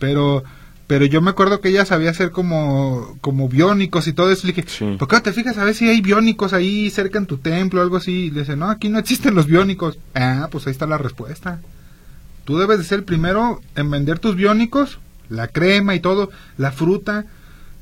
[0.00, 0.42] pero
[0.86, 4.46] pero yo me acuerdo que ella sabía hacer como, como biónicos y todo eso.
[4.46, 7.26] Le dije, ¿por qué no te fijas a ver si hay biónicos ahí cerca en
[7.26, 8.26] tu templo o algo así?
[8.26, 9.98] Y le dice, no, aquí no existen los biónicos.
[10.14, 11.60] Ah, pues ahí está la respuesta.
[12.44, 16.70] Tú debes de ser el primero en vender tus biónicos, la crema y todo, la
[16.70, 17.26] fruta,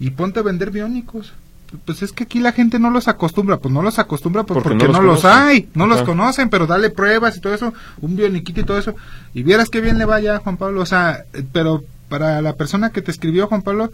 [0.01, 1.35] y ponte a vender biónicos.
[1.85, 4.89] Pues es que aquí la gente no los acostumbra, pues no los acostumbra pues porque,
[4.89, 8.65] no, los, hay, no los conocen, pero dale pruebas y todo eso, un bioniquito y
[8.65, 8.95] todo eso,
[9.35, 13.03] y vieras qué bien le vaya Juan Pablo, o sea, pero para la persona que
[13.03, 13.93] te escribió, Juan Pablo,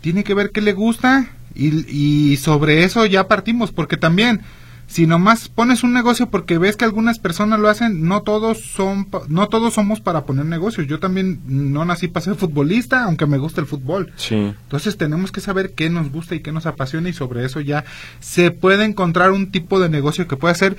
[0.00, 4.42] tiene que ver qué le gusta y, y sobre eso ya partimos, porque también
[4.86, 9.08] si nomás pones un negocio porque ves que algunas personas lo hacen, no todos son
[9.28, 10.86] no todos somos para poner negocios.
[10.86, 14.12] Yo también no nací para ser futbolista, aunque me gusta el fútbol.
[14.16, 14.34] Sí.
[14.34, 17.84] Entonces tenemos que saber qué nos gusta y qué nos apasiona y sobre eso ya
[18.20, 20.76] se puede encontrar un tipo de negocio que pueda ser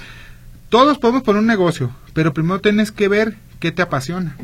[0.70, 4.36] todos podemos poner un negocio, pero primero tienes que ver qué te apasiona.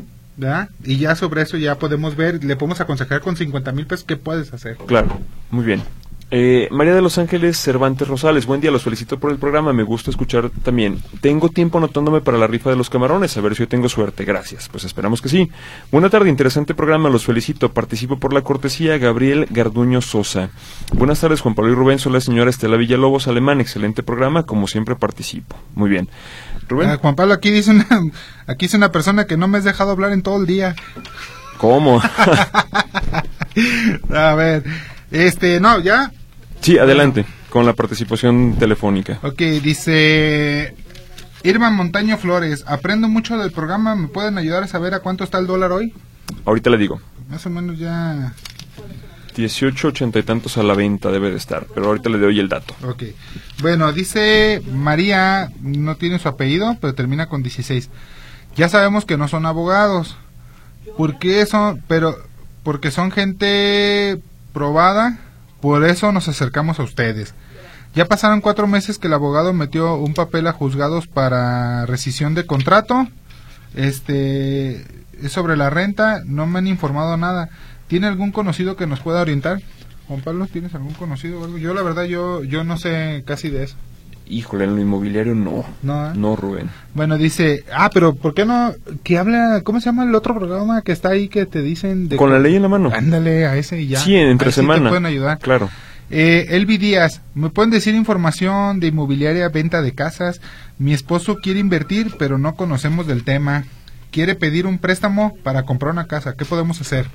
[0.84, 4.16] Y ya sobre eso ya podemos ver, le podemos aconsejar con 50 mil pesos qué
[4.16, 4.76] puedes hacer.
[4.86, 5.18] Claro,
[5.50, 5.82] muy bien.
[6.34, 9.82] Eh, María de los Ángeles Cervantes Rosales, buen día, los felicito por el programa, me
[9.82, 10.98] gusta escuchar también.
[11.20, 14.24] Tengo tiempo anotándome para la rifa de los camarones, a ver si yo tengo suerte,
[14.24, 15.50] gracias, pues esperamos que sí.
[15.90, 20.48] Buena tarde, interesante programa, los felicito, participo por la cortesía, Gabriel Garduño Sosa.
[20.94, 24.66] Buenas tardes, Juan Pablo y Rubén, soy la señora Estela Villalobos, alemán, excelente programa, como
[24.68, 25.56] siempre participo.
[25.74, 26.08] Muy bien.
[26.68, 26.90] Rubén.
[26.90, 27.86] Ah, Juan Pablo, aquí dice, una,
[28.46, 30.74] aquí dice una persona que no me has dejado hablar en todo el día.
[31.58, 32.02] ¿Cómo?
[34.14, 34.64] a ver,
[35.10, 36.10] este, no, ya
[36.62, 39.18] Sí, adelante, con la participación telefónica.
[39.22, 40.76] Ok, dice
[41.42, 45.38] Irma Montaño Flores, aprendo mucho del programa, ¿me pueden ayudar a saber a cuánto está
[45.38, 45.92] el dólar hoy?
[46.44, 47.00] Ahorita le digo.
[47.28, 48.32] Más o menos ya...
[49.34, 52.48] 18, 80 y tantos a la venta debe de estar, pero ahorita le doy el
[52.48, 52.74] dato.
[52.86, 53.04] Ok.
[53.60, 57.90] Bueno, dice María, no tiene su apellido, pero termina con 16.
[58.56, 60.16] Ya sabemos que no son abogados.
[60.96, 61.82] ¿Por qué son?
[61.88, 62.16] Pero,
[62.62, 64.20] porque son gente
[64.52, 65.18] probada
[65.62, 67.34] por eso nos acercamos a ustedes.
[67.94, 72.46] Ya pasaron cuatro meses que el abogado metió un papel a juzgados para rescisión de
[72.46, 73.06] contrato.
[73.76, 74.84] Este
[75.22, 77.48] es sobre la renta, no me han informado nada.
[77.92, 79.60] ¿Tiene algún conocido que nos pueda orientar?
[80.08, 81.58] Juan Pablo, ¿tienes algún conocido o algo?
[81.58, 83.76] Yo la verdad yo yo no sé casi de eso.
[84.26, 85.66] Híjole, en lo inmobiliario no.
[85.82, 86.12] No, ¿eh?
[86.14, 86.70] no Rubén.
[86.94, 88.72] Bueno, dice, ah, pero ¿por qué no?
[89.02, 92.08] Que habla, ¿cómo se llama el otro programa que está ahí que te dicen?
[92.08, 92.90] De Con la ley en la mano.
[92.94, 93.98] Ándale a ese y ya.
[93.98, 94.84] Sí, entre semana.
[94.84, 95.38] te pueden ayudar.
[95.38, 95.68] Claro.
[96.08, 100.40] Eh, Elvi Díaz, ¿me pueden decir información de inmobiliaria, venta de casas?
[100.78, 103.66] Mi esposo quiere invertir, pero no conocemos del tema.
[104.10, 106.36] Quiere pedir un préstamo para comprar una casa.
[106.38, 107.06] ¿Qué podemos hacer?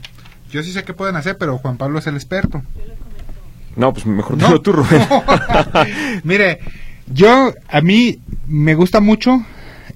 [0.51, 2.63] Yo sí sé qué pueden hacer, pero Juan Pablo es el experto.
[3.75, 4.61] No, pues mejor no.
[4.61, 5.01] tú, Rubén.
[6.23, 6.59] Mire,
[7.07, 9.43] yo, a mí me gusta mucho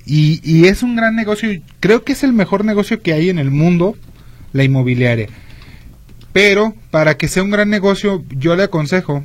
[0.05, 1.49] y, y, es un gran negocio.
[1.79, 3.95] Creo que es el mejor negocio que hay en el mundo,
[4.53, 5.27] la inmobiliaria.
[6.33, 9.23] Pero para que sea un gran negocio, yo le aconsejo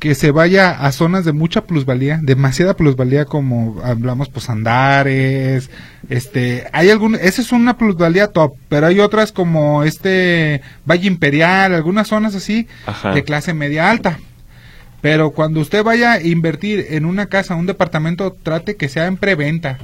[0.00, 5.70] que se vaya a zonas de mucha plusvalía, demasiada plusvalía como hablamos pues Andares,
[6.08, 11.74] este, hay algún, esa es una plusvalía top, pero hay otras como este Valle Imperial,
[11.74, 12.66] algunas zonas así
[13.14, 14.18] de clase media alta.
[15.02, 19.18] Pero cuando usted vaya a invertir en una casa, un departamento, trate que sea en
[19.18, 19.78] preventa.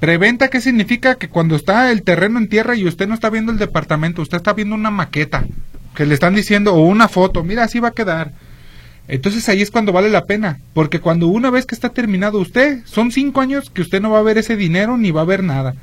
[0.00, 1.14] Preventa, ¿qué significa?
[1.14, 4.38] Que cuando está el terreno en tierra y usted no está viendo el departamento, usted
[4.38, 5.44] está viendo una maqueta
[5.94, 8.32] que le están diciendo o una foto, mira, así va a quedar.
[9.08, 12.80] Entonces ahí es cuando vale la pena, porque cuando una vez que está terminado usted,
[12.84, 15.42] son cinco años que usted no va a ver ese dinero ni va a ver
[15.42, 15.74] nada.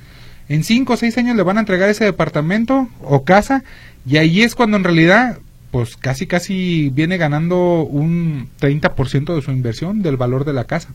[0.50, 3.64] En cinco o seis años le van a entregar ese departamento o casa
[4.06, 5.40] y ahí es cuando en realidad
[5.72, 10.90] pues casi casi viene ganando un 30% de su inversión del valor de la casa.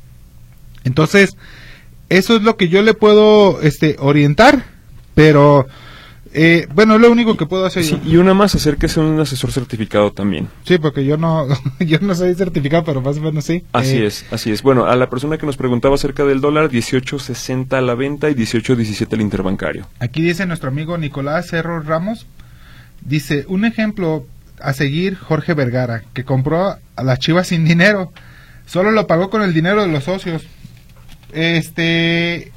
[0.84, 1.36] Entonces,
[2.08, 4.64] eso es lo que yo le puedo este orientar,
[5.14, 5.66] pero
[6.34, 7.84] eh, bueno, lo único que puedo hacer.
[8.04, 10.48] y una más, acérquese a un asesor certificado también.
[10.64, 11.46] Sí, porque yo no,
[11.80, 13.64] yo no soy certificado, pero más o menos sí.
[13.72, 14.62] Así eh, es, así es.
[14.62, 18.34] Bueno, a la persona que nos preguntaba acerca del dólar, 18.60 a la venta y
[18.34, 19.86] 18.17 el interbancario.
[19.98, 22.26] Aquí dice nuestro amigo Nicolás Cerro Ramos,
[23.02, 24.24] dice, un ejemplo
[24.58, 28.12] a seguir Jorge Vergara, que compró a las chivas sin dinero.
[28.64, 30.46] Solo lo pagó con el dinero de los socios.
[31.32, 32.52] Este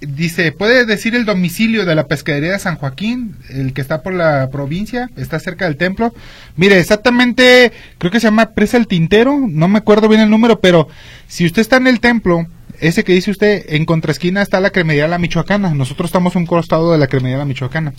[0.00, 4.14] dice, ¿puede decir el domicilio de la pescadería de San Joaquín, el que está por
[4.14, 6.14] la provincia, está cerca del templo?
[6.56, 10.60] Mire, exactamente, creo que se llama Presa el Tintero, no me acuerdo bien el número,
[10.60, 10.88] pero
[11.26, 12.46] si usted está en el templo,
[12.80, 16.92] ese que dice usted, en contraesquina está la cremería La Michoacana, nosotros estamos un costado
[16.92, 17.92] de la cremería La Michoacana.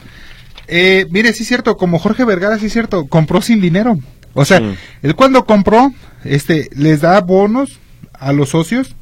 [0.67, 3.97] Eh, mire, sí es cierto, como Jorge Vergara, sí es cierto, compró sin dinero.
[4.33, 4.61] O sea,
[5.01, 5.91] él cuando compró,
[6.23, 7.79] este, les da bonos
[8.13, 8.95] a los socios,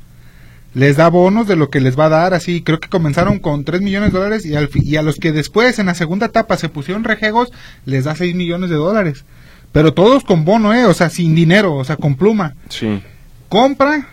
[0.77, 3.63] les da bonos de lo que les va a dar, así, creo que comenzaron con
[3.65, 6.55] 3 millones de dólares y, al, y a los que después, en la segunda etapa,
[6.55, 7.51] se pusieron rejegos,
[7.85, 9.25] les da 6 millones de dólares.
[9.71, 10.85] Pero todos con bono, ¿eh?
[10.85, 12.53] O sea, sin dinero, o sea, con pluma.
[12.69, 13.01] Sí.
[13.49, 14.07] Compra,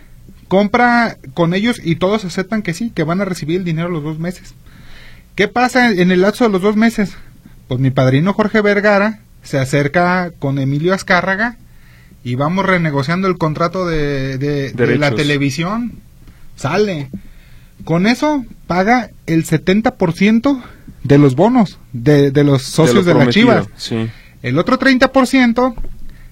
[0.47, 4.03] compra con ellos y todos aceptan que sí, que van a recibir el dinero los
[4.03, 4.55] dos meses.
[5.35, 7.15] ¿Qué pasa en el lapso de los dos meses?
[7.67, 11.57] pues mi padrino Jorge Vergara se acerca con Emilio Azcárraga
[12.23, 15.93] y vamos renegociando el contrato de, la televisión.
[16.55, 17.09] Sale.
[17.83, 20.63] Con eso paga el 70%
[21.03, 23.67] de los bonos de, los socios de, la Chivas.
[24.41, 25.75] El otro 30%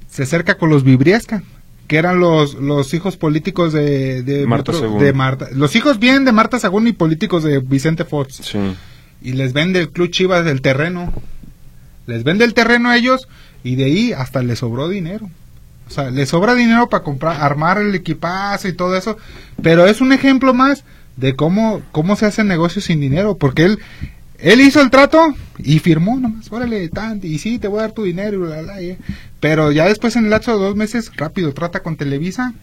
[0.10, 1.44] se acerca con los Vibriesca,
[1.88, 5.48] que eran los, los hijos políticos de, de, Marta, de Marta.
[5.52, 8.42] Los hijos bien de Marta Sagún y políticos de Vicente Fox.
[8.44, 8.60] Sí
[9.24, 11.12] y les vende el Club Chivas del terreno.
[12.06, 13.28] Les vende el terreno a ellos
[13.64, 15.30] y de ahí hasta les sobró dinero.
[15.94, 19.16] O sea, les sobra dinero para comprar, armar el equipaje y todo eso.
[19.62, 20.84] Pero es un ejemplo más
[21.18, 23.38] de cómo, cómo se hace negocio sin dinero.
[23.38, 23.80] Porque él,
[24.40, 27.92] él hizo el trato y firmó nomás, órale, tanto, y sí, te voy a dar
[27.92, 28.50] tu dinero,
[29.40, 32.54] pero ya después en el lapso de dos meses, rápido, trata con Televisa,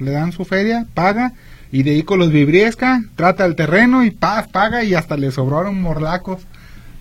[0.00, 1.32] le dan su feria, paga,
[1.70, 5.30] y de ahí con los vibriesca, trata el terreno y paz, paga y hasta le
[5.30, 6.42] sobraron morlacos.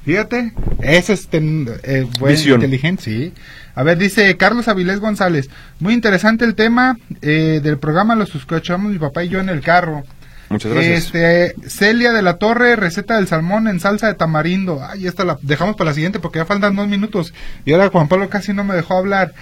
[0.05, 2.07] Fíjate, eso es eh,
[2.47, 3.33] inteligente, sí.
[3.77, 8.91] A ver, dice Carlos Avilés González, muy interesante el tema eh, del programa, lo escuchamos
[8.91, 10.03] mi papá y yo en el carro.
[10.49, 11.05] Muchas gracias.
[11.05, 14.83] Este, Celia de la Torre, receta del salmón en salsa de tamarindo.
[14.83, 17.35] Ay, esta la dejamos para la siguiente porque ya faltan dos minutos.
[17.65, 19.35] Y ahora Juan Pablo casi no me dejó hablar.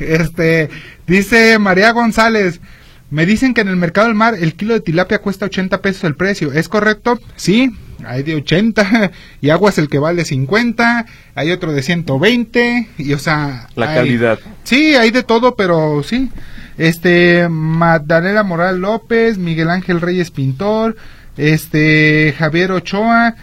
[0.00, 0.68] Este,
[1.06, 2.60] dice María González,
[3.08, 6.04] me dicen que en el mercado del mar el kilo de tilapia cuesta 80 pesos
[6.04, 6.52] el precio.
[6.52, 7.18] ¿Es correcto?
[7.36, 7.70] Sí,
[8.04, 13.12] hay de 80 y agua es el que vale 50, hay otro de 120 y
[13.12, 13.68] o sea...
[13.74, 14.38] La calidad.
[14.64, 16.30] Sí, hay de todo, pero sí.
[16.76, 20.96] Este, Magdalena Moral López, Miguel Ángel Reyes Pintor,
[21.36, 23.34] este, Javier Ochoa,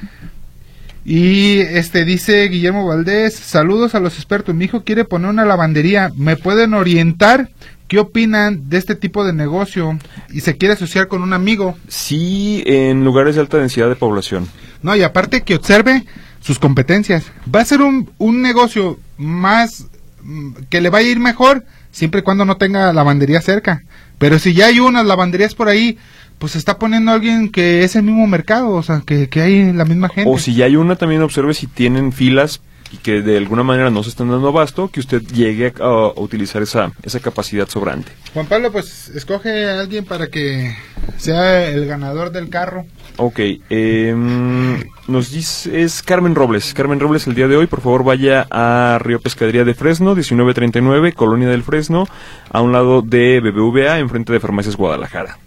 [1.06, 4.56] y este dice Guillermo Valdés, saludos a los expertos.
[4.56, 6.12] Mi hijo quiere poner una lavandería.
[6.16, 7.51] ¿Me pueden orientar?
[7.88, 9.97] ¿Qué opinan de este tipo de negocio?
[10.31, 11.77] Y se quiere asociar con un amigo.
[11.88, 14.47] Sí, en lugares de alta densidad de población.
[14.81, 16.05] No, y aparte que observe
[16.41, 17.31] sus competencias.
[17.53, 19.88] Va a ser un, un negocio más
[20.21, 23.83] mm, que le va a ir mejor siempre y cuando no tenga lavandería cerca.
[24.17, 25.97] Pero si ya hay unas lavanderías por ahí,
[26.38, 29.73] pues se está poniendo alguien que es el mismo mercado, o sea, que, que hay
[29.73, 30.29] la misma gente.
[30.29, 32.61] O si ya hay una, también observe si tienen filas
[32.96, 36.62] y que de alguna manera no se están dando abasto, que usted llegue a, utilizar
[36.62, 38.12] esa, esa capacidad sobrante.
[38.34, 40.76] Juan Pablo, pues escoge a alguien para que
[41.18, 42.86] sea el ganador del carro.
[43.18, 43.39] Ok,
[43.70, 46.74] em, nos dice, es Carmen Robles.
[46.74, 51.14] Carmen Robles, el día de hoy, por favor vaya a Río Pescadería de Fresno, 1939,
[51.14, 52.08] Colonia del Fresno,
[52.50, 55.38] a un lado de BBVA, enfrente de Farmacias Guadalajara.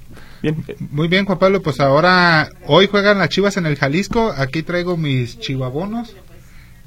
[0.43, 0.65] Bien.
[0.93, 4.97] Muy bien, Juan Pablo, pues ahora, hoy juegan las chivas en el Jalisco, aquí traigo
[4.97, 6.15] mis chivabonos.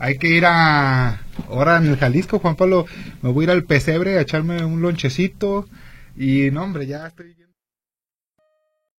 [0.04, 2.88] Hay que ir a, ahora en el Jalisco, Juan Pablo,
[3.22, 5.68] me voy a ir al pesebre a echarme un lonchecito
[6.16, 7.36] y no, hombre, ya estoy.